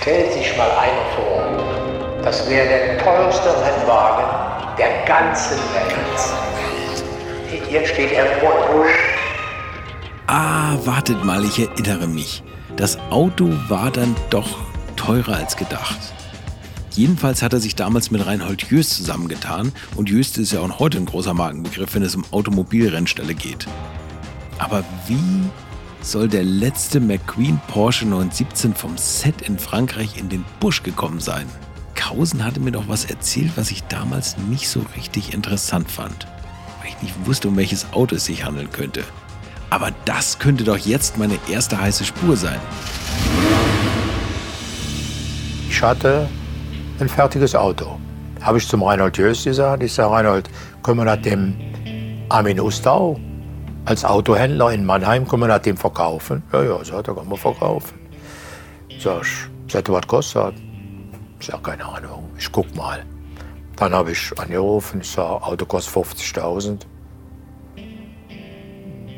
stellt 0.01 0.33
sich 0.33 0.57
mal 0.57 0.71
einer 0.71 1.05
vor, 1.15 2.23
das 2.23 2.49
wäre 2.49 2.67
der 2.67 2.99
teuerste 2.99 3.49
Rennwagen 3.49 4.48
der 4.79 5.05
ganzen 5.07 5.59
Welt. 5.75 5.99
Jetzt 7.71 7.93
steht 7.93 8.13
er 8.13 8.27
vor 8.41 8.53
Busch. 8.73 8.95
Ah, 10.27 10.77
wartet 10.85 11.25
mal, 11.25 11.45
ich 11.45 11.59
erinnere 11.59 12.07
mich. 12.07 12.43
Das 12.77 12.99
Auto 13.11 13.51
war 13.69 13.91
dann 13.91 14.15
doch 14.31 14.59
teurer 14.97 15.37
als 15.37 15.57
gedacht. 15.57 15.99
Jedenfalls 16.93 17.43
hat 17.43 17.53
er 17.53 17.61
sich 17.61 17.77
damals 17.77 18.11
mit 18.11 18.27
Reinhold 18.27 18.71
Jöst 18.71 18.95
zusammengetan 18.95 19.73
und 19.97 20.11
Jöst 20.11 20.39
ist 20.39 20.53
ja 20.53 20.61
auch 20.61 20.79
heute 20.79 20.99
ein 20.99 21.07
großer 21.07 21.35
Markenbegriff, 21.35 21.95
wenn 21.95 22.03
es 22.03 22.15
um 22.15 22.25
Automobilrennstelle 22.31 23.35
geht. 23.35 23.67
Aber 24.59 24.85
wie 25.07 25.49
soll 26.03 26.29
der 26.29 26.45
letzte 26.45 27.01
McQueen 27.01 27.61
Porsche 27.69 28.07
917 28.07 28.75
vom 28.75 28.97
Set 28.97 29.43
in 29.43 29.59
Frankreich 29.59 30.19
in 30.19 30.29
den 30.29 30.45
Busch 30.61 30.83
gekommen 30.83 31.21
sein? 31.21 31.47
Kausen 31.99 32.45
hatte 32.45 32.61
mir 32.61 32.71
doch 32.71 32.87
was 32.87 33.07
erzählt, 33.07 33.53
was 33.57 33.73
ich 33.73 33.83
damals 33.85 34.39
nicht 34.39 34.69
so 34.69 34.85
richtig 34.97 35.35
interessant 35.35 35.91
fand, 35.91 36.29
weil 36.81 36.91
ich 36.91 37.03
nicht 37.03 37.27
wusste, 37.27 37.49
um 37.49 37.57
welches 37.57 37.93
Auto 37.93 38.15
es 38.15 38.27
sich 38.27 38.45
handeln 38.45 38.71
könnte. 38.71 39.03
Aber 39.69 39.91
das 40.05 40.39
könnte 40.39 40.63
doch 40.63 40.79
jetzt 40.79 41.19
meine 41.19 41.37
erste 41.51 41.79
heiße 41.79 42.05
Spur 42.05 42.37
sein. 42.37 42.59
Ich 45.69 45.83
hatte 45.83 46.29
ein 47.01 47.09
fertiges 47.09 47.57
Auto. 47.57 47.99
Habe 48.41 48.59
ich 48.59 48.69
zum 48.69 48.85
Reinhold 48.85 49.19
Jöst 49.19 49.45
gesagt. 49.45 49.83
Ich 49.83 49.93
sage, 49.93 50.13
Reinhold, 50.13 50.49
können 50.85 50.99
wir 50.99 51.05
das 51.05 51.21
dem 51.23 51.57
Armin 52.29 52.61
Ustau 52.61 53.19
als 53.87 54.05
Autohändler 54.05 54.73
in 54.73 54.87
Mannheim, 54.87 55.27
können 55.27 55.43
wir 55.43 55.49
dem 55.59 55.77
verkaufen? 55.77 56.45
Ja, 56.53 56.63
ja, 56.63 56.85
sagt 56.85 57.09
er, 57.09 57.15
kann 57.15 57.29
man 57.29 57.39
verkaufen. 57.39 57.99
Sag 59.01 59.23
ich, 59.23 59.75
er, 59.75 59.89
was 59.89 60.07
kostet? 60.07 60.68
Ich 61.41 61.47
sage, 61.47 61.63
keine 61.63 61.85
Ahnung, 61.85 62.31
ich 62.39 62.51
guck 62.51 62.75
mal. 62.75 63.05
Dann 63.77 63.95
habe 63.95 64.13
ich 64.13 64.33
angerufen, 64.39 65.01
ich 65.01 65.11
sage, 65.11 65.43
Auto 65.43 65.65
kostet 65.65 65.95
50.000. 65.95 66.81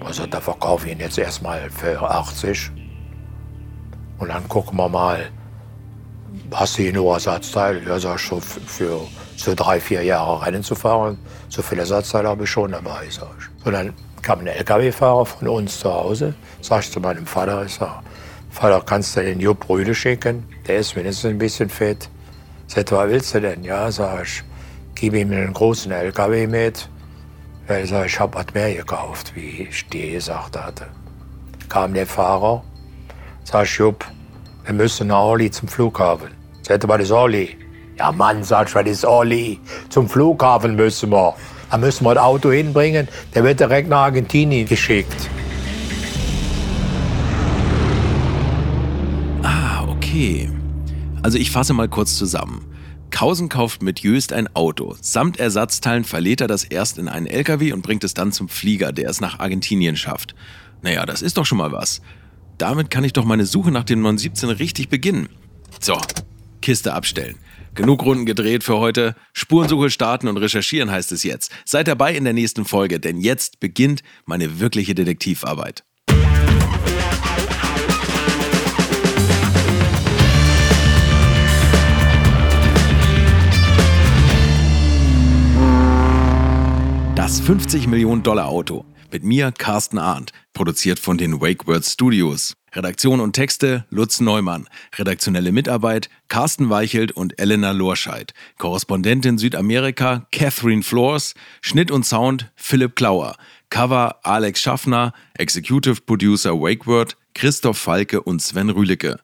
Also 0.04 0.26
da 0.26 0.40
verkaufe 0.40 0.86
ich 0.86 0.92
ihn 0.92 1.00
jetzt 1.00 1.18
erstmal 1.18 1.70
für 1.70 2.00
80. 2.02 2.70
Und 4.18 4.28
dann 4.28 4.46
gucken 4.48 4.76
wir 4.76 4.88
mal, 4.88 5.30
hast 6.52 6.76
du 6.76 6.82
hier 6.82 6.92
nur 6.92 7.14
Ersatzteil? 7.14 7.86
Ja, 7.86 7.98
sag 7.98 8.16
ich, 8.16 8.26
so 8.26 8.40
für 8.40 9.00
so 9.36 9.54
drei, 9.54 9.80
vier 9.80 10.02
Jahre 10.02 10.44
Rennen 10.44 10.62
zu 10.62 10.74
fahren, 10.74 11.18
so 11.48 11.62
viele 11.62 11.82
Ersatzteile 11.82 12.28
habe 12.28 12.44
ich 12.44 12.50
schon 12.50 12.72
dabei, 12.72 13.08
sag 13.08 13.28
ich. 13.38 13.66
Und 13.66 13.72
dann 13.72 13.94
kam 14.20 14.40
ein 14.40 14.46
LKW-Fahrer 14.46 15.24
von 15.24 15.48
uns 15.48 15.80
zu 15.80 15.92
Hause, 15.92 16.34
sag 16.60 16.82
ich 16.82 16.90
zu 16.90 17.00
meinem 17.00 17.26
Vater, 17.26 17.64
ich 17.64 17.74
sag, 17.74 18.02
Vater, 18.50 18.82
kannst 18.84 19.16
du 19.16 19.22
den 19.22 19.40
Jupp 19.40 19.60
Brüde 19.60 19.94
schicken? 19.94 20.44
Der 20.66 20.78
ist 20.78 20.96
mindestens 20.96 21.30
ein 21.30 21.38
bisschen 21.38 21.68
fett. 21.70 22.10
Sagt, 22.66 22.92
was 22.92 23.08
willst 23.08 23.34
du 23.34 23.40
denn? 23.40 23.62
Ja, 23.62 23.90
sag 23.90 24.24
ich, 24.24 24.42
gib 24.94 25.14
ihm 25.14 25.30
einen 25.30 25.52
großen 25.52 25.90
LKW 25.92 26.46
mit. 26.46 26.88
Ja, 27.68 27.86
sag, 27.86 28.06
ich 28.06 28.18
habe 28.18 28.34
was 28.34 28.52
mehr 28.52 28.74
gekauft, 28.74 29.32
wie 29.36 29.68
ich 29.70 29.88
dir 29.88 30.12
gesagt 30.12 30.58
hatte. 30.58 30.88
Kam 31.68 31.94
der 31.94 32.06
Fahrer, 32.06 32.64
sag 33.44 33.64
ich, 33.64 33.78
Jupp, 33.78 34.04
wir 34.64 34.74
müssen 34.74 35.06
nach 35.06 35.20
Orly 35.20 35.50
zum 35.50 35.68
Flughafen. 35.68 36.30
Sagt, 36.62 36.86
was 36.88 37.02
ist 37.02 37.12
Orly? 37.12 37.56
Ja, 37.98 38.10
Mann, 38.10 38.42
sag 38.42 38.68
ich, 38.68 38.74
was 38.74 38.86
ist 38.86 39.04
Orly? 39.04 39.60
Zum 39.88 40.08
Flughafen 40.08 40.74
müssen 40.74 41.10
wir. 41.10 41.34
Da 41.70 41.78
müssen 41.78 42.04
wir 42.04 42.14
das 42.14 42.24
Auto 42.24 42.50
hinbringen. 42.50 43.06
Der 43.32 43.44
wird 43.44 43.60
direkt 43.60 43.88
nach 43.88 44.06
Argentinien 44.06 44.66
geschickt. 44.66 45.30
Okay. 50.10 50.50
Also 51.22 51.38
ich 51.38 51.50
fasse 51.50 51.72
mal 51.72 51.88
kurz 51.88 52.16
zusammen. 52.16 52.66
Kausen 53.10 53.48
kauft 53.48 53.82
mit 53.82 54.00
Jöst 54.00 54.32
ein 54.32 54.54
Auto. 54.54 54.96
Samt 55.00 55.38
Ersatzteilen 55.38 56.04
verlädt 56.04 56.40
er 56.40 56.46
das 56.48 56.64
erst 56.64 56.98
in 56.98 57.08
einen 57.08 57.26
LKW 57.26 57.72
und 57.72 57.82
bringt 57.82 58.04
es 58.04 58.14
dann 58.14 58.32
zum 58.32 58.48
Flieger, 58.48 58.92
der 58.92 59.08
es 59.08 59.20
nach 59.20 59.38
Argentinien 59.38 59.96
schafft. 59.96 60.34
Naja, 60.82 61.06
das 61.06 61.22
ist 61.22 61.36
doch 61.36 61.46
schon 61.46 61.58
mal 61.58 61.72
was. 61.72 62.00
Damit 62.58 62.90
kann 62.90 63.04
ich 63.04 63.12
doch 63.12 63.24
meine 63.24 63.46
Suche 63.46 63.70
nach 63.70 63.84
dem 63.84 64.00
917 64.00 64.50
richtig 64.50 64.88
beginnen. 64.88 65.28
So, 65.80 65.98
Kiste 66.60 66.92
abstellen. 66.92 67.36
Genug 67.74 68.02
Runden 68.04 68.26
gedreht 68.26 68.64
für 68.64 68.78
heute. 68.78 69.14
Spurensuche 69.32 69.90
starten 69.90 70.28
und 70.28 70.36
recherchieren 70.38 70.90
heißt 70.90 71.12
es 71.12 71.22
jetzt. 71.22 71.52
Seid 71.64 71.86
dabei 71.86 72.14
in 72.16 72.24
der 72.24 72.32
nächsten 72.32 72.64
Folge, 72.64 72.98
denn 72.98 73.20
jetzt 73.20 73.60
beginnt 73.60 74.02
meine 74.26 74.58
wirkliche 74.60 74.94
Detektivarbeit. 74.94 75.84
50 87.50 87.88
Millionen 87.88 88.22
Dollar 88.22 88.46
Auto. 88.46 88.84
Mit 89.10 89.24
mir, 89.24 89.50
Carsten 89.50 89.98
Arndt. 89.98 90.30
Produziert 90.52 91.00
von 91.00 91.18
den 91.18 91.40
Wake 91.40 91.66
World 91.66 91.84
Studios. 91.84 92.54
Redaktion 92.72 93.18
und 93.18 93.32
Texte 93.32 93.86
Lutz 93.90 94.20
Neumann. 94.20 94.68
Redaktionelle 94.96 95.50
Mitarbeit 95.50 96.10
Carsten 96.28 96.70
Weichelt 96.70 97.10
und 97.10 97.40
Elena 97.40 97.72
Lorscheid. 97.72 98.34
Korrespondentin 98.58 99.36
Südamerika 99.36 100.28
Catherine 100.30 100.84
Flores. 100.84 101.34
Schnitt 101.60 101.90
und 101.90 102.06
Sound 102.06 102.52
Philipp 102.54 102.94
Klauer. 102.94 103.34
Cover 103.68 104.20
Alex 104.22 104.60
Schaffner. 104.60 105.12
Executive 105.36 106.02
Producer 106.02 106.52
Wakeword 106.52 107.16
Christoph 107.34 107.78
Falke 107.78 108.22
und 108.22 108.40
Sven 108.40 108.70
Rühlicke. 108.70 109.18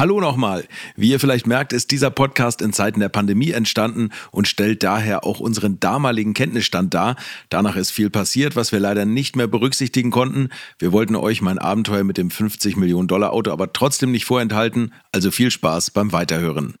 Hallo 0.00 0.18
nochmal. 0.18 0.66
Wie 0.96 1.10
ihr 1.10 1.20
vielleicht 1.20 1.46
merkt, 1.46 1.74
ist 1.74 1.90
dieser 1.90 2.08
Podcast 2.08 2.62
in 2.62 2.72
Zeiten 2.72 3.00
der 3.00 3.10
Pandemie 3.10 3.50
entstanden 3.50 4.08
und 4.30 4.48
stellt 4.48 4.82
daher 4.82 5.26
auch 5.26 5.40
unseren 5.40 5.78
damaligen 5.78 6.32
Kenntnisstand 6.32 6.94
dar. 6.94 7.16
Danach 7.50 7.76
ist 7.76 7.90
viel 7.90 8.08
passiert, 8.08 8.56
was 8.56 8.72
wir 8.72 8.80
leider 8.80 9.04
nicht 9.04 9.36
mehr 9.36 9.46
berücksichtigen 9.46 10.10
konnten. 10.10 10.48
Wir 10.78 10.92
wollten 10.92 11.16
euch 11.16 11.42
mein 11.42 11.58
Abenteuer 11.58 12.02
mit 12.02 12.16
dem 12.16 12.30
50 12.30 12.78
Millionen 12.78 13.08
Dollar 13.08 13.34
Auto 13.34 13.50
aber 13.50 13.74
trotzdem 13.74 14.10
nicht 14.10 14.24
vorenthalten. 14.24 14.94
Also 15.12 15.30
viel 15.30 15.50
Spaß 15.50 15.90
beim 15.90 16.12
Weiterhören. 16.12 16.79